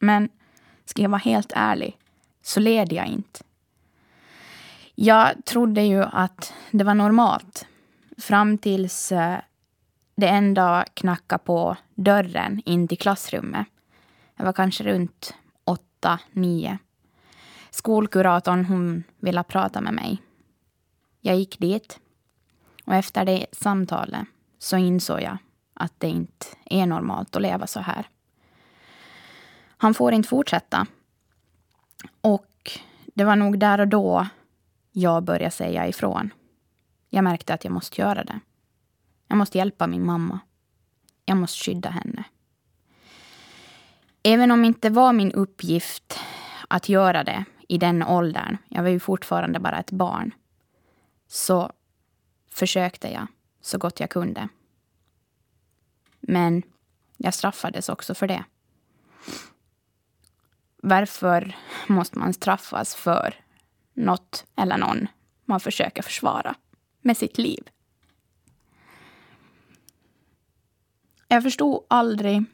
Men 0.00 0.28
ska 0.84 1.02
jag 1.02 1.10
vara 1.10 1.18
helt 1.18 1.52
ärlig 1.56 1.98
så 2.42 2.60
led 2.60 2.92
jag 2.92 3.06
inte. 3.06 3.40
Jag 4.94 5.44
trodde 5.44 5.82
ju 5.82 6.02
att 6.02 6.54
det 6.70 6.84
var 6.84 6.94
normalt 6.94 7.66
fram 8.18 8.58
tills 8.58 9.12
eh, 9.12 9.38
det 10.14 10.28
en 10.28 10.54
dag 10.54 10.84
knackade 10.94 11.44
på 11.44 11.76
dörren 11.94 12.62
in 12.64 12.88
till 12.88 12.98
klassrummet. 12.98 13.66
Jag 14.36 14.44
var 14.44 14.52
kanske 14.52 14.84
runt 14.84 15.34
åtta, 15.64 16.18
nio. 16.32 16.78
Skolkuratorn 17.70 18.64
hon 18.64 19.04
ville 19.20 19.42
prata 19.42 19.80
med 19.80 19.94
mig. 19.94 20.22
Jag 21.20 21.36
gick 21.36 21.58
dit. 21.58 22.00
Och 22.84 22.94
efter 22.94 23.24
det 23.24 23.46
samtalet 23.52 24.26
så 24.58 24.76
insåg 24.76 25.22
jag 25.22 25.38
att 25.78 25.92
det 25.98 26.08
inte 26.08 26.46
är 26.64 26.86
normalt 26.86 27.36
att 27.36 27.42
leva 27.42 27.66
så 27.66 27.80
här. 27.80 28.08
Han 29.76 29.94
får 29.94 30.12
inte 30.12 30.28
fortsätta. 30.28 30.86
Och 32.20 32.70
det 33.14 33.24
var 33.24 33.36
nog 33.36 33.58
där 33.58 33.80
och 33.80 33.88
då 33.88 34.26
jag 34.92 35.22
började 35.22 35.50
säga 35.50 35.86
ifrån. 35.88 36.30
Jag 37.08 37.24
märkte 37.24 37.54
att 37.54 37.64
jag 37.64 37.72
måste 37.72 38.00
göra 38.00 38.24
det. 38.24 38.40
Jag 39.28 39.38
måste 39.38 39.58
hjälpa 39.58 39.86
min 39.86 40.06
mamma. 40.06 40.40
Jag 41.24 41.36
måste 41.36 41.64
skydda 41.64 41.90
henne. 41.90 42.24
Även 44.22 44.50
om 44.50 44.60
det 44.62 44.66
inte 44.66 44.90
var 44.90 45.12
min 45.12 45.32
uppgift 45.32 46.20
att 46.68 46.88
göra 46.88 47.24
det 47.24 47.44
i 47.68 47.78
den 47.78 48.02
åldern, 48.02 48.56
jag 48.68 48.82
var 48.82 48.90
ju 48.90 49.00
fortfarande 49.00 49.60
bara 49.60 49.78
ett 49.78 49.90
barn, 49.90 50.34
så 51.28 51.72
försökte 52.50 53.12
jag 53.12 53.26
så 53.60 53.78
gott 53.78 54.00
jag 54.00 54.10
kunde. 54.10 54.48
Men 56.20 56.62
jag 57.16 57.34
straffades 57.34 57.88
också 57.88 58.14
för 58.14 58.26
det. 58.26 58.44
Varför 60.76 61.56
måste 61.86 62.18
man 62.18 62.32
straffas 62.32 62.94
för 62.94 63.34
något 63.94 64.46
eller 64.56 64.78
någon 64.78 65.08
man 65.44 65.60
försöker 65.60 66.02
försvara 66.02 66.54
med 67.00 67.16
sitt 67.16 67.38
liv? 67.38 67.68
Jag 71.28 71.42
förstod 71.42 71.84
aldrig 71.88 72.44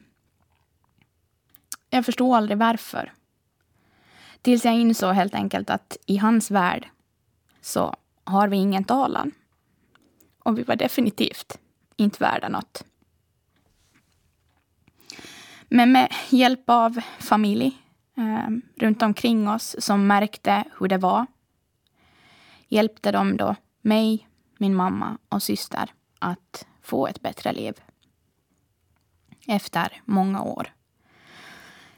jag 1.95 2.05
förstod 2.05 2.35
aldrig 2.35 2.57
varför. 2.57 3.13
Tills 4.41 4.65
jag 4.65 4.73
insåg 4.73 5.13
helt 5.13 5.35
enkelt 5.35 5.69
att 5.69 5.97
i 6.05 6.17
hans 6.17 6.51
värld 6.51 6.89
så 7.61 7.95
har 8.23 8.47
vi 8.47 8.57
ingen 8.57 8.83
talan. 8.83 9.31
Och 10.39 10.57
vi 10.57 10.63
var 10.63 10.75
definitivt 10.75 11.59
inte 11.95 12.23
värda 12.23 12.49
något. 12.49 12.85
Men 15.69 15.91
med 15.91 16.13
hjälp 16.29 16.69
av 16.69 17.01
familj 17.19 17.77
eh, 18.17 18.49
runt 18.75 19.01
omkring 19.01 19.49
oss 19.49 19.75
som 19.79 20.07
märkte 20.07 20.63
hur 20.79 20.87
det 20.87 20.97
var 20.97 21.25
hjälpte 22.67 23.11
de 23.11 23.37
då 23.37 23.55
mig, 23.81 24.27
min 24.57 24.75
mamma 24.75 25.17
och 25.29 25.43
syster 25.43 25.93
att 26.19 26.67
få 26.81 27.07
ett 27.07 27.21
bättre 27.21 27.53
liv. 27.53 27.73
Efter 29.47 30.01
många 30.05 30.41
år. 30.41 30.73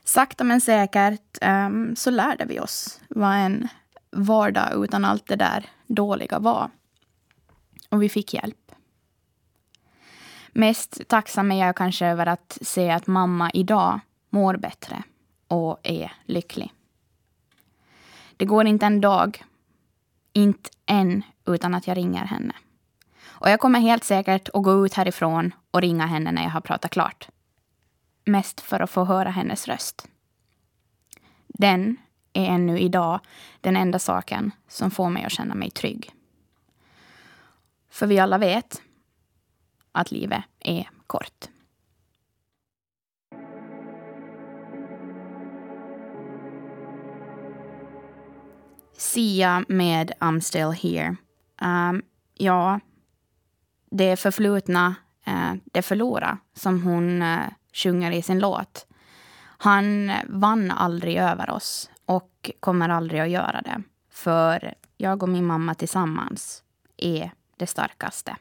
Sakta 0.04 0.44
men 0.44 0.62
säkert 0.62 1.38
um, 1.42 1.96
så 1.96 2.10
lärde 2.12 2.46
vi 2.46 2.60
oss 2.60 3.02
vad 3.10 3.36
en 3.36 3.68
vardag 4.12 4.84
utan 4.84 5.06
allt 5.06 5.28
det 5.28 5.36
där 5.36 5.66
dåliga 5.88 6.40
var. 6.40 6.70
Och 7.90 8.04
vi 8.04 8.10
fick 8.10 8.34
hjälp. 8.34 8.72
Mest 10.58 11.08
tacksam 11.08 11.52
är 11.52 11.66
jag 11.66 11.76
kanske 11.76 12.06
över 12.06 12.26
att 12.26 12.58
se 12.62 12.92
att 12.92 13.08
mamma 13.08 13.52
idag 13.54 14.00
mår 14.30 14.58
bättre 14.58 15.04
och 15.48 15.80
är 15.84 16.14
lycklig. 16.26 16.74
Det 18.38 18.46
går 18.46 18.66
inte 18.68 18.86
en 18.86 19.02
dag, 19.02 19.44
inte 20.34 20.70
en 20.86 21.24
utan 21.46 21.74
att 21.74 21.88
jag 21.88 21.98
ringer 21.98 22.26
henne. 22.26 22.54
Och 23.26 23.50
jag 23.50 23.60
kommer 23.60 23.80
helt 23.80 24.04
säkert 24.04 24.50
att 24.54 24.64
gå 24.64 24.86
ut 24.86 24.94
härifrån 24.94 25.54
och 25.72 25.82
ringa 25.82 26.06
henne 26.06 26.32
när 26.32 26.44
jag 26.44 26.50
har 26.50 26.62
pratat 26.62 26.92
klart. 26.92 27.30
Mest 28.26 28.62
för 28.62 28.80
att 28.80 28.90
få 28.90 29.06
höra 29.06 29.30
hennes 29.30 29.68
röst. 29.68 30.08
Den 31.48 31.98
är 32.34 32.46
ännu 32.46 32.80
idag 32.80 33.20
den 33.62 33.76
enda 33.76 34.00
saken 34.00 34.52
som 34.68 34.92
får 34.92 35.10
mig 35.10 35.24
att 35.24 35.32
känna 35.32 35.56
mig 35.56 35.72
trygg. 35.72 36.12
För 37.90 38.08
vi 38.08 38.20
alla 38.20 38.38
vet 38.38 38.82
att 39.98 40.12
livet 40.12 40.44
är 40.60 40.90
kort. 41.08 41.46
Sia 48.98 49.66
med 49.68 50.12
I'm 50.20 50.40
still 50.40 50.72
here. 50.72 51.16
Um, 51.62 52.02
ja, 52.34 52.80
det 53.92 54.18
förflutna, 54.18 54.96
uh, 55.28 55.54
det 55.66 55.82
förlora 55.82 56.38
som 56.54 56.84
hon 56.84 57.22
uh, 57.22 57.40
sjunger 57.74 58.12
i 58.12 58.22
sin 58.22 58.40
låt. 58.40 58.88
Han 59.58 60.12
vann 60.28 60.72
aldrig 60.72 61.18
över 61.18 61.50
oss 61.50 61.90
och 62.06 62.52
kommer 62.60 62.90
aldrig 62.90 63.22
att 63.22 63.30
göra 63.30 63.62
det. 63.62 63.84
För 64.12 64.74
jag 64.98 65.24
och 65.24 65.30
min 65.30 65.46
mamma 65.46 65.76
tillsammans 65.76 66.64
är 66.98 67.32
det 67.58 67.68
starkaste. 67.68 68.36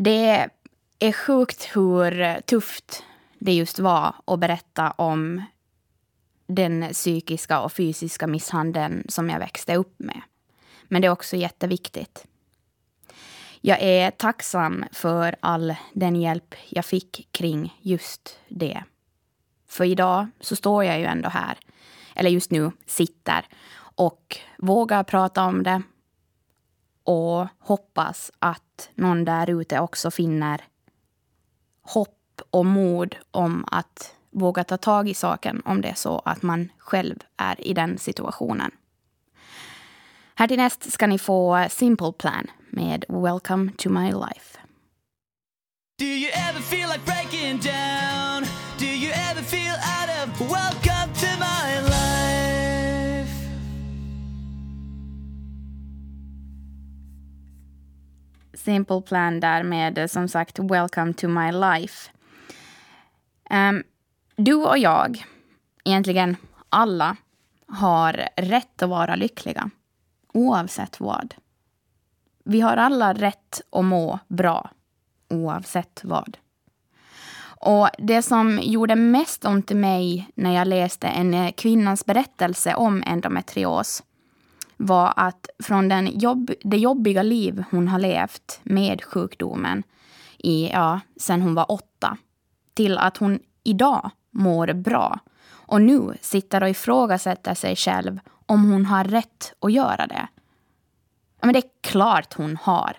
Det 0.00 0.50
är 0.98 1.12
sjukt 1.12 1.76
hur 1.76 2.40
tufft 2.40 3.04
det 3.38 3.52
just 3.52 3.78
var 3.78 4.14
att 4.24 4.38
berätta 4.38 4.90
om 4.90 5.42
den 6.46 6.88
psykiska 6.92 7.60
och 7.60 7.72
fysiska 7.72 8.26
misshandeln 8.26 9.04
som 9.08 9.30
jag 9.30 9.38
växte 9.38 9.76
upp 9.76 9.94
med. 9.98 10.20
Men 10.84 11.02
det 11.02 11.08
är 11.08 11.12
också 11.12 11.36
jätteviktigt. 11.36 12.26
Jag 13.60 13.82
är 13.82 14.10
tacksam 14.10 14.84
för 14.92 15.36
all 15.40 15.74
den 15.92 16.16
hjälp 16.16 16.54
jag 16.68 16.84
fick 16.84 17.28
kring 17.30 17.78
just 17.80 18.38
det. 18.48 18.84
För 19.68 19.84
idag 19.84 20.28
så 20.40 20.56
står 20.56 20.84
jag 20.84 20.98
ju 20.98 21.04
ändå 21.04 21.28
här, 21.28 21.58
eller 22.14 22.30
just 22.30 22.50
nu 22.50 22.72
sitter 22.86 23.46
och 23.78 24.36
vågar 24.58 25.04
prata 25.04 25.44
om 25.44 25.62
det 25.62 25.82
och 27.08 27.48
hoppas 27.58 28.30
att 28.38 28.90
någon 28.94 29.24
där 29.24 29.50
ute 29.50 29.80
också 29.80 30.10
finner 30.10 30.60
hopp 31.82 32.40
och 32.50 32.66
mod 32.66 33.16
om 33.30 33.64
att 33.70 34.14
våga 34.30 34.64
ta 34.64 34.76
tag 34.76 35.08
i 35.08 35.14
saken 35.14 35.62
om 35.64 35.80
det 35.80 35.88
är 35.88 35.94
så 35.94 36.22
att 36.24 36.42
man 36.42 36.68
själv 36.78 37.16
är 37.36 37.66
i 37.66 37.74
den 37.74 37.98
situationen. 37.98 38.70
Här 40.34 40.48
till 40.48 40.56
näst 40.56 40.92
ska 40.92 41.06
ni 41.06 41.18
få 41.18 41.66
Simple 41.70 42.12
Plan 42.12 42.46
med 42.70 43.04
Welcome 43.08 43.72
to 43.76 43.90
my 43.90 44.12
life. 44.12 44.58
Do 45.98 46.04
you 46.04 46.30
ever 46.48 46.60
feel 46.60 46.88
like 46.88 47.04
breaking 47.04 47.58
down? 47.58 48.44
Do 48.78 48.86
you 48.86 49.12
ever 49.12 49.42
feel 49.42 49.74
out 49.74 50.10
of 50.22 50.40
welcome 50.40 50.87
Simple 58.68 59.00
Plan 59.02 59.40
där 59.40 59.62
med 59.62 59.98
eh, 59.98 60.06
som 60.06 60.28
sagt 60.28 60.58
Welcome 60.58 61.12
to 61.12 61.28
my 61.28 61.52
life. 61.52 62.10
Um, 63.50 63.82
du 64.36 64.54
och 64.54 64.78
jag, 64.78 65.24
egentligen 65.84 66.36
alla, 66.68 67.16
har 67.66 68.28
rätt 68.36 68.82
att 68.82 68.88
vara 68.88 69.16
lyckliga. 69.16 69.70
Oavsett 70.32 71.00
vad. 71.00 71.34
Vi 72.44 72.60
har 72.60 72.76
alla 72.76 73.14
rätt 73.14 73.60
att 73.72 73.84
må 73.84 74.18
bra. 74.28 74.70
Oavsett 75.30 76.00
vad. 76.04 76.36
Och 77.60 77.88
det 77.98 78.22
som 78.22 78.60
gjorde 78.62 78.96
mest 78.96 79.44
ont 79.44 79.70
i 79.70 79.74
mig 79.74 80.30
när 80.34 80.54
jag 80.54 80.68
läste 80.68 81.06
en 81.06 81.34
eh, 81.34 81.52
kvinnas 81.52 82.06
berättelse 82.06 82.74
om 82.74 83.02
endometrios 83.06 84.02
var 84.78 85.12
att 85.16 85.48
från 85.62 85.88
den 85.88 86.18
jobb, 86.18 86.50
det 86.60 86.76
jobbiga 86.76 87.22
liv 87.22 87.64
hon 87.70 87.88
har 87.88 87.98
levt 87.98 88.60
med 88.62 89.04
sjukdomen 89.04 89.82
i, 90.38 90.68
ja, 90.68 91.00
sen 91.16 91.42
hon 91.42 91.54
var 91.54 91.72
åtta 91.72 92.16
till 92.74 92.98
att 92.98 93.16
hon 93.16 93.38
idag 93.64 94.10
mår 94.30 94.72
bra 94.72 95.18
och 95.50 95.80
nu 95.80 96.14
sitter 96.20 96.62
och 96.62 96.68
ifrågasätter 96.68 97.54
sig 97.54 97.76
själv 97.76 98.20
om 98.46 98.70
hon 98.70 98.86
har 98.86 99.04
rätt 99.04 99.54
att 99.60 99.72
göra 99.72 100.06
det. 100.06 100.28
Men 101.40 101.52
det 101.52 101.58
är 101.58 101.70
klart 101.80 102.34
hon 102.34 102.56
har. 102.56 102.96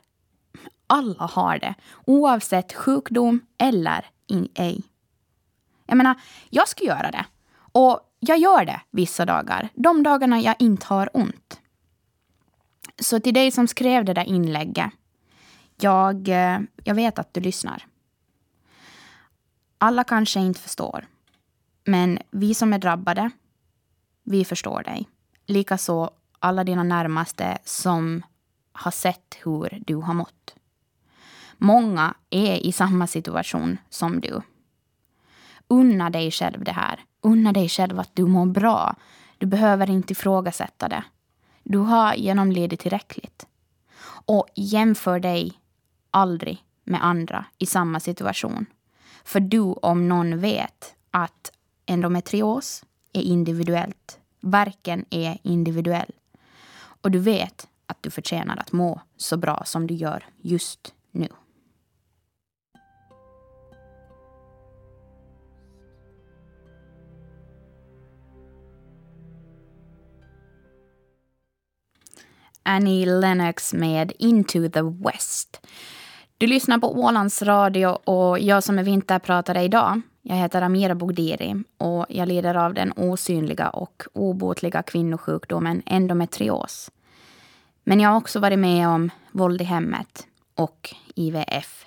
Alla 0.87 1.25
har 1.25 1.59
det, 1.59 1.75
oavsett 2.05 2.73
sjukdom 2.73 3.41
eller 3.57 4.05
ej. 4.55 4.81
Jag 5.85 5.97
menar, 5.97 6.15
jag 6.49 6.67
ska 6.67 6.83
göra 6.83 7.11
det. 7.11 7.25
Och 7.71 7.99
jag 8.19 8.37
gör 8.37 8.65
det 8.65 8.81
vissa 8.91 9.25
dagar. 9.25 9.69
De 9.73 10.03
dagarna 10.03 10.39
jag 10.39 10.55
inte 10.59 10.85
har 10.87 11.09
ont. 11.13 11.61
Så 12.99 13.19
till 13.19 13.33
dig 13.33 13.51
som 13.51 13.67
skrev 13.67 14.05
det 14.05 14.13
där 14.13 14.23
inlägget. 14.23 14.91
Jag, 15.81 16.27
eh, 16.27 16.59
jag 16.83 16.95
vet 16.95 17.19
att 17.19 17.33
du 17.33 17.41
lyssnar. 17.41 17.85
Alla 19.77 20.03
kanske 20.03 20.39
inte 20.39 20.59
förstår. 20.59 21.07
Men 21.83 22.19
vi 22.31 22.53
som 22.53 22.73
är 22.73 22.79
drabbade, 22.79 23.31
vi 24.23 24.45
förstår 24.45 24.83
dig. 24.83 25.09
Likaså 25.45 26.09
alla 26.39 26.63
dina 26.63 26.83
närmaste 26.83 27.57
som 27.65 28.23
har 28.71 28.91
sett 28.91 29.38
hur 29.43 29.83
du 29.88 29.95
har 29.95 30.13
mått. 30.13 30.55
Många 31.57 32.13
är 32.29 32.55
i 32.55 32.71
samma 32.71 33.07
situation 33.07 33.77
som 33.89 34.21
du. 34.21 34.41
Unna 35.67 36.09
dig 36.09 36.31
själv 36.31 36.63
det 36.63 36.71
här. 36.71 36.99
Unna 37.21 37.53
dig 37.53 37.69
själv 37.69 37.99
att 37.99 38.15
du 38.15 38.25
mår 38.25 38.45
bra. 38.45 38.95
Du 39.38 39.45
behöver 39.45 39.89
inte 39.89 40.12
ifrågasätta 40.13 40.88
det. 40.88 41.03
Du 41.71 41.77
har 41.77 42.15
genomlidit 42.15 42.79
tillräckligt. 42.79 43.47
Och 44.25 44.47
jämför 44.55 45.19
dig 45.19 45.53
aldrig 46.12 46.63
med 46.84 47.05
andra 47.05 47.45
i 47.58 47.65
samma 47.65 47.99
situation. 47.99 48.65
För 49.23 49.39
du 49.39 49.60
om 49.60 50.08
någon 50.08 50.39
vet 50.39 50.95
att 51.12 51.51
endometrios 51.86 52.84
är 53.13 53.21
individuellt. 53.21 54.19
Verken 54.39 55.05
är 55.10 55.38
individuell. 55.43 56.12
Och 56.79 57.12
du 57.12 57.19
vet 57.19 57.67
att 57.86 58.03
du 58.03 58.10
förtjänar 58.10 58.58
att 58.58 58.71
må 58.71 59.01
så 59.17 59.38
bra 59.38 59.63
som 59.65 59.88
du 59.88 59.93
gör 59.93 60.25
just 60.41 60.93
nu. 61.12 61.27
Annie 72.69 73.05
Lennox 73.05 73.73
med 73.73 74.13
Into 74.19 74.69
the 74.69 74.82
West. 74.82 75.67
Du 76.38 76.47
lyssnar 76.47 76.77
på 76.77 76.99
Ålands 76.99 77.41
Radio 77.41 77.88
och 77.88 78.39
jag 78.39 78.63
som 78.63 78.79
är 78.79 78.84
vinterpratare 78.84 79.63
idag, 79.63 80.01
jag 80.21 80.36
heter 80.36 80.62
Amira 80.62 80.95
Bogdiri 80.95 81.63
och 81.77 82.05
jag 82.10 82.27
lider 82.27 82.55
av 82.55 82.73
den 82.73 82.93
osynliga 82.95 83.69
och 83.69 84.03
obotliga 84.13 84.84
kvinnosjukdomen 84.84 85.82
endometrios. 85.86 86.91
Men 87.84 87.99
jag 87.99 88.10
har 88.10 88.17
också 88.17 88.39
varit 88.39 88.60
med 88.60 88.88
om 88.88 89.10
våld 89.32 89.62
i 89.62 89.63
hemmet 89.63 90.27
och 90.55 90.95
IVF. 91.15 91.86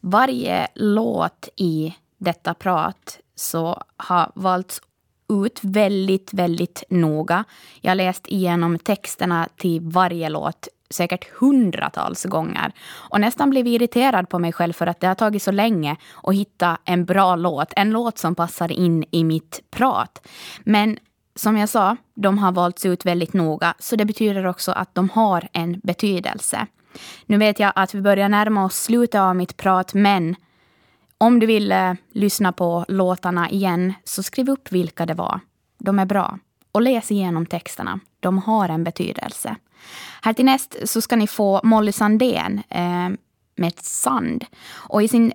Varje 0.00 0.68
låt 0.74 1.48
i 1.56 1.94
detta 2.18 2.54
prat 2.54 3.18
så 3.34 3.82
har 3.96 4.32
valts 4.34 4.80
ut 5.28 5.60
väldigt, 5.62 6.34
väldigt 6.34 6.82
noga. 6.88 7.44
Jag 7.80 7.90
har 7.90 7.96
läst 7.96 8.26
igenom 8.26 8.78
texterna 8.78 9.48
till 9.56 9.80
varje 9.80 10.28
låt 10.28 10.68
säkert 10.90 11.30
hundratals 11.40 12.24
gånger 12.24 12.72
och 12.90 13.20
nästan 13.20 13.50
blivit 13.50 13.72
irriterad 13.72 14.28
på 14.28 14.38
mig 14.38 14.52
själv 14.52 14.72
för 14.72 14.86
att 14.86 15.00
det 15.00 15.06
har 15.06 15.14
tagit 15.14 15.42
så 15.42 15.50
länge 15.50 15.96
att 16.22 16.34
hitta 16.34 16.78
en 16.84 17.04
bra 17.04 17.36
låt. 17.36 17.72
En 17.76 17.90
låt 17.90 18.18
som 18.18 18.34
passar 18.34 18.72
in 18.72 19.04
i 19.10 19.24
mitt 19.24 19.60
prat. 19.70 20.28
Men 20.60 20.98
som 21.34 21.56
jag 21.56 21.68
sa, 21.68 21.96
de 22.14 22.38
har 22.38 22.52
valts 22.52 22.86
ut 22.86 23.06
väldigt 23.06 23.32
noga 23.32 23.74
så 23.78 23.96
det 23.96 24.04
betyder 24.04 24.46
också 24.46 24.72
att 24.72 24.94
de 24.94 25.10
har 25.10 25.48
en 25.52 25.80
betydelse. 25.82 26.66
Nu 27.26 27.38
vet 27.38 27.60
jag 27.60 27.72
att 27.74 27.94
vi 27.94 28.00
börjar 28.00 28.28
närma 28.28 28.64
oss 28.64 28.76
slutet 28.76 29.20
av 29.20 29.36
mitt 29.36 29.56
prat 29.56 29.94
men 29.94 30.36
om 31.18 31.38
du 31.38 31.46
vill 31.46 31.72
eh, 31.72 31.94
lyssna 32.12 32.52
på 32.52 32.84
låtarna 32.88 33.50
igen 33.50 33.94
så 34.04 34.22
skriv 34.22 34.50
upp 34.50 34.72
vilka 34.72 35.06
det 35.06 35.14
var. 35.14 35.40
De 35.78 35.98
är 35.98 36.06
bra. 36.06 36.38
Och 36.72 36.82
läs 36.82 37.10
igenom 37.10 37.46
texterna. 37.46 38.00
De 38.20 38.38
har 38.38 38.68
en 38.68 38.84
betydelse. 38.84 39.56
Här 40.22 40.32
till 40.32 40.44
näst 40.44 40.76
så 40.84 41.00
ska 41.00 41.16
ni 41.16 41.26
få 41.26 41.60
Molly 41.64 41.92
Sandén 41.92 42.62
eh, 42.68 43.08
med 43.56 43.78
Sand. 43.78 44.44
Och 44.72 45.02
i 45.02 45.08
sin 45.08 45.32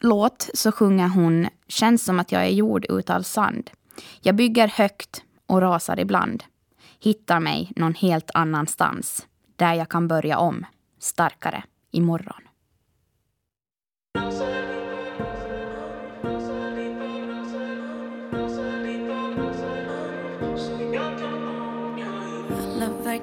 låt 0.00 0.50
så 0.54 0.72
sjunger 0.72 1.08
hon 1.08 1.48
Känns 1.68 2.04
som 2.04 2.20
att 2.20 2.32
jag 2.32 2.42
är 2.44 2.50
gjord 2.50 2.86
utav 2.88 3.22
sand. 3.22 3.70
Jag 4.20 4.34
bygger 4.36 4.68
högt 4.68 5.22
och 5.46 5.60
rasar 5.60 6.00
ibland. 6.00 6.44
hittar 7.00 7.40
mig 7.40 7.72
någon 7.76 7.94
helt 7.94 8.30
annanstans 8.34 9.26
där 9.56 9.74
jag 9.74 9.88
kan 9.88 10.08
börja 10.08 10.38
om, 10.38 10.66
starkare, 10.98 11.62
imorgon. 11.90 12.42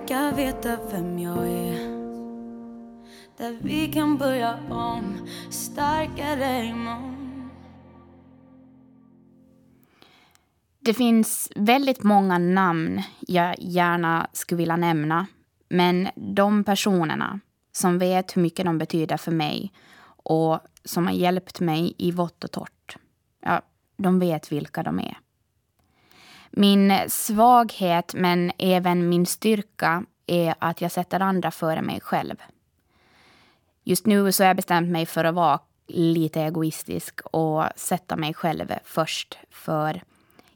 Verkar 0.06 0.36
veta 0.36 0.78
vem 0.92 1.20
jag 1.20 1.48
är 1.48 1.78
där 3.38 3.58
vi 3.62 3.94
kan 3.94 4.18
börja 4.18 4.60
om 4.70 5.28
starkare 5.50 6.66
imorgon 6.66 7.50
Det 10.80 10.94
finns 10.94 11.52
väldigt 11.56 12.04
många 12.04 12.38
namn 12.38 13.02
jag 13.20 13.56
gärna 13.60 14.28
skulle 14.34 14.58
vilja 14.58 14.78
nämna. 14.78 15.28
Men 15.70 16.08
de 16.16 16.64
personerna 16.64 17.40
som 17.72 18.00
vet 18.00 18.38
hur 18.38 18.42
mycket 18.42 18.66
de 18.66 18.78
betyder 18.78 19.18
för 19.18 19.32
mig 19.32 19.74
och 20.24 20.60
som 20.84 21.06
har 21.06 21.14
hjälpt 21.14 21.60
mig 21.60 21.96
i 21.98 22.12
vått 22.12 22.44
och 22.44 22.52
torrt, 22.52 22.98
ja, 23.42 23.62
de 23.98 24.20
vet 24.20 24.52
vilka 24.52 24.84
de 24.84 25.00
är. 25.00 25.18
Min 26.58 26.94
svaghet, 27.08 28.14
men 28.14 28.52
även 28.58 29.10
min 29.10 29.26
styrka, 29.26 30.06
är 30.28 30.56
att 30.60 30.82
jag 30.82 30.92
sätter 30.92 31.20
andra 31.20 31.52
före 31.52 31.82
mig 31.82 32.02
själv. 32.02 32.36
Just 33.84 34.06
nu 34.06 34.32
så 34.32 34.44
har 34.44 34.48
jag 34.48 34.56
bestämt 34.56 34.92
mig 34.92 35.06
för 35.06 35.24
att 35.24 35.36
vara 35.36 35.60
lite 35.88 36.42
egoistisk 36.42 37.22
och 37.22 37.64
sätta 37.76 38.16
mig 38.16 38.34
själv 38.34 38.74
först. 38.84 39.38
För 39.50 40.02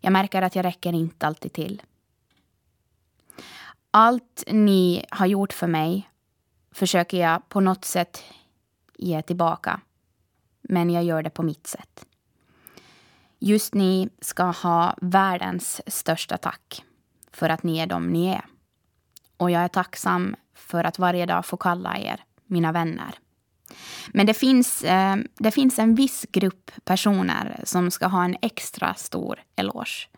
jag 0.02 0.14
märker 0.14 0.42
att 0.42 0.56
jag 0.56 0.66
räcker 0.66 0.94
inte 0.94 1.28
alltid 1.28 1.54
till. 1.54 1.82
Allt 3.92 4.44
ni 4.48 5.06
har 5.10 5.26
gjort 5.26 5.54
för 5.54 5.68
mig 5.68 6.10
försöker 6.72 7.18
jag 7.18 7.50
på 7.50 7.60
något 7.60 7.86
sätt 7.86 8.24
ge 8.98 9.22
tillbaka. 9.22 9.82
Men 10.62 10.90
jag 10.90 11.04
gör 11.04 11.24
det 11.24 11.30
på 11.30 11.44
mitt 11.44 11.68
sätt. 11.68 12.06
Just 13.40 13.74
ni 13.74 14.10
ska 14.22 14.44
ha 14.44 14.96
världens 15.02 15.82
största 15.88 16.38
tack 16.38 16.84
för 17.32 17.50
att 17.50 17.64
ni 17.64 17.80
är 17.80 17.88
de 17.88 18.08
ni 18.08 18.28
är. 18.28 18.46
Och 19.38 19.52
jag 19.52 19.64
är 19.64 19.68
tacksam 19.68 20.36
för 20.56 20.84
att 20.84 21.00
varje 21.00 21.26
dag 21.26 21.46
få 21.46 21.58
kalla 21.58 21.98
er 21.98 22.24
mina 22.46 22.72
vänner. 22.72 23.20
Men 24.08 24.26
det 24.26 24.34
finns, 24.34 24.84
eh, 24.84 25.18
det 25.36 25.52
finns 25.52 25.80
en 25.80 25.96
viss 25.96 26.26
grupp 26.32 26.72
personer 26.84 27.62
som 27.64 27.92
ska 27.92 28.08
ha 28.08 28.24
en 28.24 28.38
extra 28.42 28.94
stor 28.94 29.40
eloge. 29.56 30.10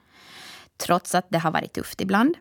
Trots 0.78 1.16
att 1.16 1.26
det 1.30 1.40
har 1.40 1.52
varit 1.52 1.74
tufft 1.74 2.02
ibland. 2.02 2.38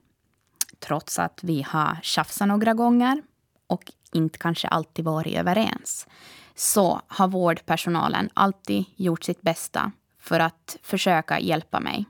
Trots 0.78 1.18
att 1.18 1.40
vi 1.42 1.62
har 1.62 1.98
tjafsat 2.02 2.48
några 2.48 2.74
gånger 2.74 3.22
och 3.66 3.92
inte 4.12 4.38
kanske 4.38 4.68
alltid 4.68 5.04
varit 5.04 5.36
överens. 5.36 6.06
Så 6.54 7.00
har 7.06 7.28
vårdpersonalen 7.28 8.30
alltid 8.34 8.84
gjort 8.96 9.24
sitt 9.24 9.42
bästa 9.42 9.92
för 10.20 10.40
att 10.40 10.76
försöka 10.82 11.40
hjälpa 11.40 11.80
mig. 11.80 12.06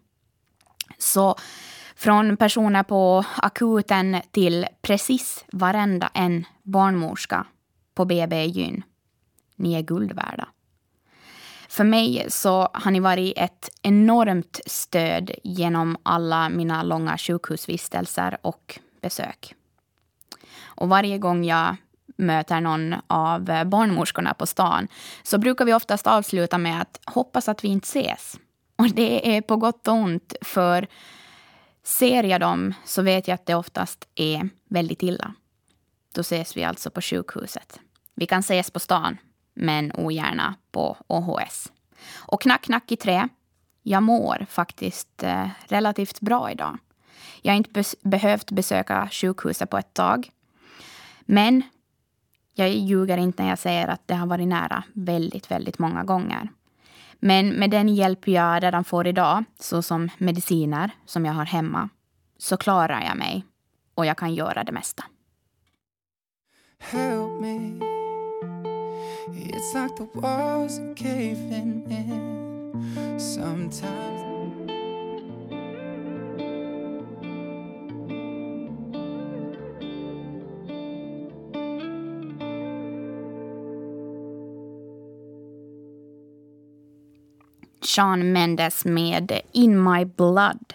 Så 0.99 1.37
från 1.97 2.37
personer 2.37 2.83
på 2.83 3.25
akuten 3.37 4.23
till 4.31 4.67
precis 4.83 5.45
varenda 5.53 6.11
en 6.15 6.45
barnmorska 6.63 7.47
på 7.95 8.05
BB 8.05 8.45
Gyn. 8.45 8.83
Ni 9.57 9.75
är 9.75 9.83
guld 9.83 10.13
värda. 10.13 10.49
För 11.69 11.85
mig 11.85 12.27
så 12.29 12.69
har 12.73 12.91
ni 12.91 13.01
varit 13.01 13.33
ett 13.37 13.71
enormt 13.83 14.61
stöd 14.67 15.31
genom 15.45 15.97
alla 16.03 16.49
mina 16.49 16.83
långa 16.83 17.19
sjukhusvistelser 17.19 18.39
och 18.43 18.79
besök. 19.01 19.55
Och 20.63 20.89
varje 20.89 21.19
gång 21.19 21.45
jag 21.45 21.77
möter 22.21 22.61
någon 22.61 22.95
av 23.07 23.51
eh, 23.51 23.65
barnmorskorna 23.65 24.35
på 24.35 24.47
stan 24.47 24.89
så 25.23 25.39
brukar 25.39 25.65
vi 25.65 25.75
oftast 25.75 26.07
avsluta 26.07 26.59
med 26.59 26.81
att 26.81 27.01
hoppas 27.05 27.49
att 27.49 27.65
vi 27.65 27.69
inte 27.69 27.87
ses. 27.87 28.39
Och 28.77 28.91
det 28.91 29.37
är 29.37 29.43
på 29.43 29.57
gott 29.57 29.89
och 29.89 29.95
ont, 29.95 30.35
för 30.43 30.87
ser 31.83 32.23
jag 32.23 32.41
dem 32.41 32.75
så 32.85 33.03
vet 33.03 33.29
jag 33.29 33.35
att 33.35 33.47
det 33.47 33.55
oftast 33.55 34.09
är 34.15 34.49
väldigt 34.69 35.03
illa. 35.03 35.35
Då 36.15 36.21
ses 36.21 36.57
vi 36.57 36.65
alltså 36.65 36.91
på 36.91 37.01
sjukhuset. 37.01 37.81
Vi 38.15 38.27
kan 38.27 38.41
ses 38.41 38.71
på 38.71 38.81
stan, 38.81 39.17
men 39.55 39.93
ogärna 39.95 40.55
på 40.73 40.97
OHS. 41.07 41.73
Och 42.17 42.43
knack, 42.43 42.63
knack 42.63 42.93
i 42.93 42.97
trä. 42.97 43.29
Jag 43.83 44.03
mår 44.03 44.47
faktiskt 44.51 45.23
eh, 45.23 45.49
relativt 45.69 46.21
bra 46.21 46.51
idag. 46.51 46.79
Jag 47.43 47.53
har 47.53 47.57
inte 47.57 47.71
bes 47.71 47.97
behövt 48.03 48.51
besöka 48.51 49.09
sjukhuset 49.13 49.71
på 49.71 49.79
ett 49.79 49.95
tag. 49.95 50.31
Men 51.21 51.63
jag 52.55 52.71
ljuger 52.71 53.17
inte 53.17 53.43
när 53.43 53.51
jag 53.51 53.59
säger 53.59 53.89
att 53.89 54.09
det 54.09 54.15
har 54.15 54.27
varit 54.27 54.49
nära 54.49 54.85
väldigt, 54.93 55.51
väldigt 55.51 55.79
många 55.79 56.05
gånger. 56.05 56.49
Men 57.21 57.49
med 57.49 57.71
den 57.71 57.89
hjälp 57.89 58.29
jag 58.29 58.63
redan 58.63 58.85
får 58.85 59.07
idag, 59.07 59.45
såsom 59.59 60.09
mediciner 60.19 60.91
som 61.07 61.25
jag 61.27 61.33
har 61.33 61.45
hemma, 61.45 61.89
så 62.39 62.57
klarar 62.57 63.03
jag 63.05 63.17
mig 63.17 63.45
och 63.95 64.07
jag 64.07 64.17
kan 64.17 64.35
göra 64.35 64.65
det 64.65 64.73
mesta. 64.73 65.05
Help 66.79 67.41
me. 67.41 67.81
It's 69.29 69.75
like 69.75 69.97
the 69.97 70.09
walls 70.15 70.79
are 70.79 70.95
caving 70.95 71.87
in 71.91 73.21
sometimes. 73.21 74.30
Sean 87.95 88.33
Mendes 88.33 88.85
med 88.85 89.41
In 89.53 89.83
My 89.83 90.05
Blood. 90.05 90.75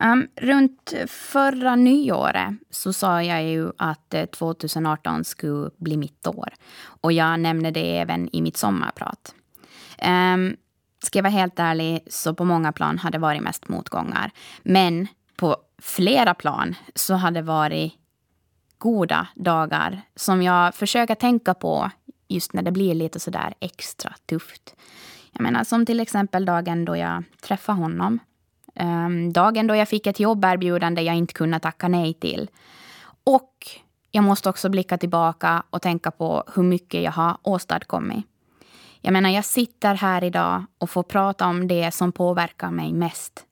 Um, 0.00 0.28
runt 0.36 0.94
förra 1.08 1.76
nyåret 1.76 2.54
så 2.70 2.92
sa 2.92 3.22
jag 3.22 3.44
ju 3.44 3.72
att 3.78 4.14
eh, 4.14 4.26
2018 4.26 5.24
skulle 5.24 5.70
bli 5.76 5.96
mitt 5.96 6.26
år. 6.26 6.48
Och 7.00 7.12
jag 7.12 7.40
nämnde 7.40 7.70
det 7.70 7.98
även 7.98 8.36
i 8.36 8.42
mitt 8.42 8.56
sommarprat. 8.56 9.34
Um, 10.34 10.56
ska 11.04 11.18
jag 11.18 11.22
vara 11.22 11.32
helt 11.32 11.58
ärlig 11.58 12.00
så 12.06 12.34
på 12.34 12.44
många 12.44 12.72
plan 12.72 12.98
har 12.98 13.10
det 13.10 13.18
varit 13.18 13.42
mest 13.42 13.68
motgångar. 13.68 14.30
Men 14.62 15.08
på 15.36 15.56
flera 15.82 16.34
plan 16.34 16.74
så 16.94 17.14
har 17.14 17.30
det 17.30 17.42
varit 17.42 17.92
goda 18.78 19.26
dagar 19.34 20.02
som 20.16 20.42
jag 20.42 20.74
försöker 20.74 21.14
tänka 21.14 21.54
på 21.54 21.90
just 22.28 22.52
när 22.52 22.62
det 22.62 22.72
blir 22.72 22.94
lite 22.94 23.20
sådär 23.20 23.54
extra 23.60 24.14
tufft. 24.26 24.74
Jag 25.34 25.42
menar 25.42 25.64
som 25.64 25.86
till 25.86 26.00
exempel 26.00 26.44
dagen 26.44 26.84
då 26.84 26.96
jag 26.96 27.24
träffade 27.40 27.78
honom 27.78 28.20
Um, 28.80 29.32
dagen 29.32 29.66
då 29.66 29.76
jag 29.76 29.88
fick 29.88 30.06
ett 30.06 30.20
jobberbjudande 30.20 31.02
jag 31.02 31.16
inte 31.16 31.34
kunde 31.34 31.60
tacka 31.60 31.88
nej 31.88 32.14
till. 32.14 32.50
Och 33.24 33.50
jag 34.10 34.24
måste 34.24 34.48
också 34.48 34.68
blicka 34.68 34.98
tillbaka 34.98 35.62
och 35.70 35.82
tänka 35.82 36.10
på 36.10 36.44
hur 36.54 36.62
mycket 36.62 37.02
jag 37.02 37.12
har 37.12 37.36
åstadkommit. 37.42 38.26
Jag 39.00 39.12
menar, 39.12 39.30
jag 39.30 39.44
sitter 39.44 39.94
här 39.94 40.24
idag 40.24 40.64
och 40.78 40.90
får 40.90 41.02
prata 41.02 41.46
om 41.46 41.68
det 41.68 41.94
som 41.94 42.12
påverkar 42.12 42.70
mig 42.70 42.92
mest. 42.92 43.44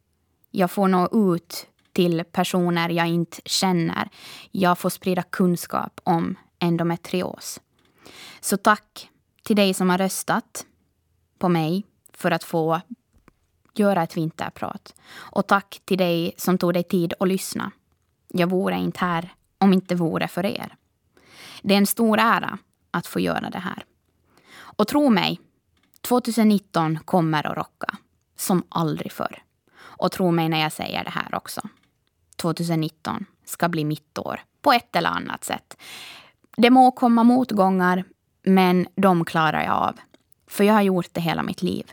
Jag 0.51 0.71
får 0.71 0.89
nå 0.89 1.33
ut 1.33 1.67
till 1.93 2.25
personer 2.33 2.89
jag 2.89 3.09
inte 3.09 3.41
känner. 3.45 4.09
Jag 4.51 4.79
får 4.79 4.91
sprida 4.91 5.23
kunskap 5.23 6.01
om 6.05 6.37
endometrios. 6.59 7.61
Så 8.41 8.57
tack 8.57 9.09
till 9.43 9.57
dig 9.57 9.75
som 9.75 9.91
har 9.91 9.99
röstat 9.99 10.67
på 11.43 11.49
mig 11.49 11.85
för 12.13 12.31
att 12.31 12.45
få 12.45 12.81
göra 13.75 14.03
ett 14.03 14.17
vinterprat. 14.17 14.95
Och 15.13 15.47
tack 15.47 15.83
till 15.85 15.99
dig 15.99 16.35
som 16.37 16.59
tog 16.59 16.75
dig 16.75 16.83
tid 16.83 17.15
att 17.21 17.29
lyssna. 17.29 17.71
Jag 18.29 18.51
vore 18.51 18.77
inte 18.77 19.01
här 19.01 19.35
om 19.59 19.73
inte 19.73 19.95
vore 19.95 20.29
för 20.29 20.47
er. 20.47 20.77
Det 21.63 21.75
är 21.75 21.79
en 21.79 21.87
stor 21.87 22.19
ära 22.19 22.59
att 22.91 23.07
få 23.07 23.21
göra 23.21 23.51
det 23.51 23.59
här. 23.59 23.85
Och 24.55 24.89
tro 24.89 25.11
mig, 25.11 25.41
2019 26.01 26.99
kommer 27.05 27.47
att 27.47 27.57
rocka. 27.57 27.97
Som 28.37 28.63
aldrig 28.69 29.13
förr. 29.13 29.43
Och 29.81 30.13
tro 30.13 30.31
mig 30.31 30.49
när 30.49 30.61
jag 30.61 30.73
säger 30.73 31.05
det 31.05 31.11
här 31.11 31.35
också. 31.35 31.61
2019 32.37 33.25
ska 33.45 33.69
bli 33.69 33.85
mitt 33.85 34.19
år 34.19 34.41
på 34.61 34.73
ett 34.73 34.97
eller 34.97 35.11
annat 35.11 35.45
sätt. 35.45 35.77
Det 36.57 36.71
må 36.71 36.91
komma 36.91 37.25
motgångar, 37.25 38.05
men 38.43 38.87
de 38.95 39.25
klarar 39.25 39.65
jag 39.65 39.75
av. 39.75 40.01
För 40.53 40.65
jag 40.65 40.75
har 40.75 40.83
gjort 40.83 41.09
det 41.13 41.21
hela 41.21 41.43
mitt 41.43 41.63
liv. 41.63 41.93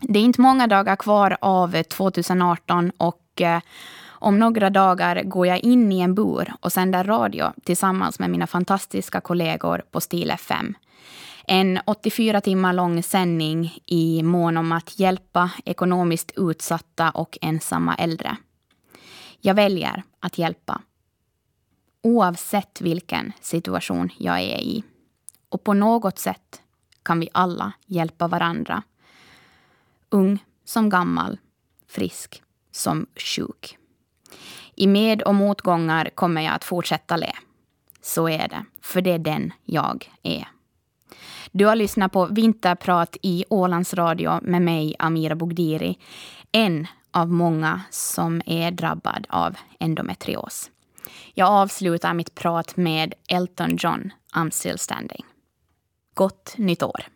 Det 0.00 0.18
är 0.18 0.22
inte 0.22 0.40
många 0.40 0.66
dagar 0.66 0.96
kvar 0.96 1.36
av 1.40 1.74
eh, 1.74 1.82
2018 1.82 2.92
och 2.96 3.40
eh, 3.40 3.60
om 4.06 4.38
några 4.38 4.70
dagar 4.70 5.22
går 5.22 5.46
jag 5.46 5.58
in 5.58 5.92
i 5.92 6.00
en 6.00 6.14
bur 6.14 6.52
och 6.60 6.72
sänder 6.72 7.04
radio 7.04 7.52
tillsammans 7.64 8.18
med 8.18 8.30
mina 8.30 8.46
fantastiska 8.46 9.20
kollegor 9.20 9.82
på 9.90 10.00
Stil 10.00 10.30
FM. 10.30 10.74
En 11.46 11.80
84 11.86 12.40
timmar 12.40 12.72
lång 12.72 13.02
sändning 13.02 13.78
i 13.86 14.22
mån 14.22 14.56
om 14.56 14.72
att 14.72 14.98
hjälpa 14.98 15.50
ekonomiskt 15.64 16.32
utsatta 16.36 17.10
och 17.10 17.38
ensamma 17.40 17.94
äldre. 17.94 18.36
Jag 19.40 19.54
väljer 19.54 20.02
att 20.20 20.38
hjälpa. 20.38 20.80
Oavsett 22.02 22.80
vilken 22.80 23.32
situation 23.40 24.10
jag 24.18 24.40
är 24.40 24.58
i. 24.58 24.84
Och 25.48 25.64
på 25.64 25.74
något 25.74 26.18
sätt 26.18 26.62
kan 27.06 27.20
vi 27.20 27.28
alla 27.32 27.72
hjälpa 27.86 28.28
varandra. 28.28 28.82
Ung 30.10 30.44
som 30.64 30.90
gammal, 30.90 31.38
frisk 31.88 32.42
som 32.72 33.06
sjuk. 33.16 33.78
I 34.74 34.86
med 34.86 35.22
och 35.22 35.34
motgångar 35.34 36.10
kommer 36.14 36.42
jag 36.42 36.54
att 36.54 36.64
fortsätta 36.64 37.16
le. 37.16 37.32
Så 38.02 38.28
är 38.28 38.48
det, 38.48 38.64
för 38.80 39.00
det 39.00 39.10
är 39.10 39.18
den 39.18 39.52
jag 39.64 40.12
är. 40.22 40.48
Du 41.52 41.66
har 41.66 41.76
lyssnat 41.76 42.12
på 42.12 42.26
Vinterprat 42.26 43.16
i 43.22 43.44
Ålands 43.50 43.94
Radio 43.94 44.40
med 44.42 44.62
mig, 44.62 44.94
Amira 44.98 45.34
Bogdiri. 45.34 45.98
En 46.52 46.86
av 47.10 47.28
många 47.28 47.80
som 47.90 48.42
är 48.46 48.70
drabbad 48.70 49.26
av 49.28 49.56
endometrios. 49.78 50.70
Jag 51.34 51.48
avslutar 51.48 52.14
mitt 52.14 52.34
prat 52.34 52.76
med 52.76 53.14
Elton 53.28 53.76
John, 53.76 54.12
I'm 54.34 54.50
still 54.50 54.78
standing. 54.78 55.24
Gott 56.16 56.54
nytt 56.58 56.82
år! 56.82 57.15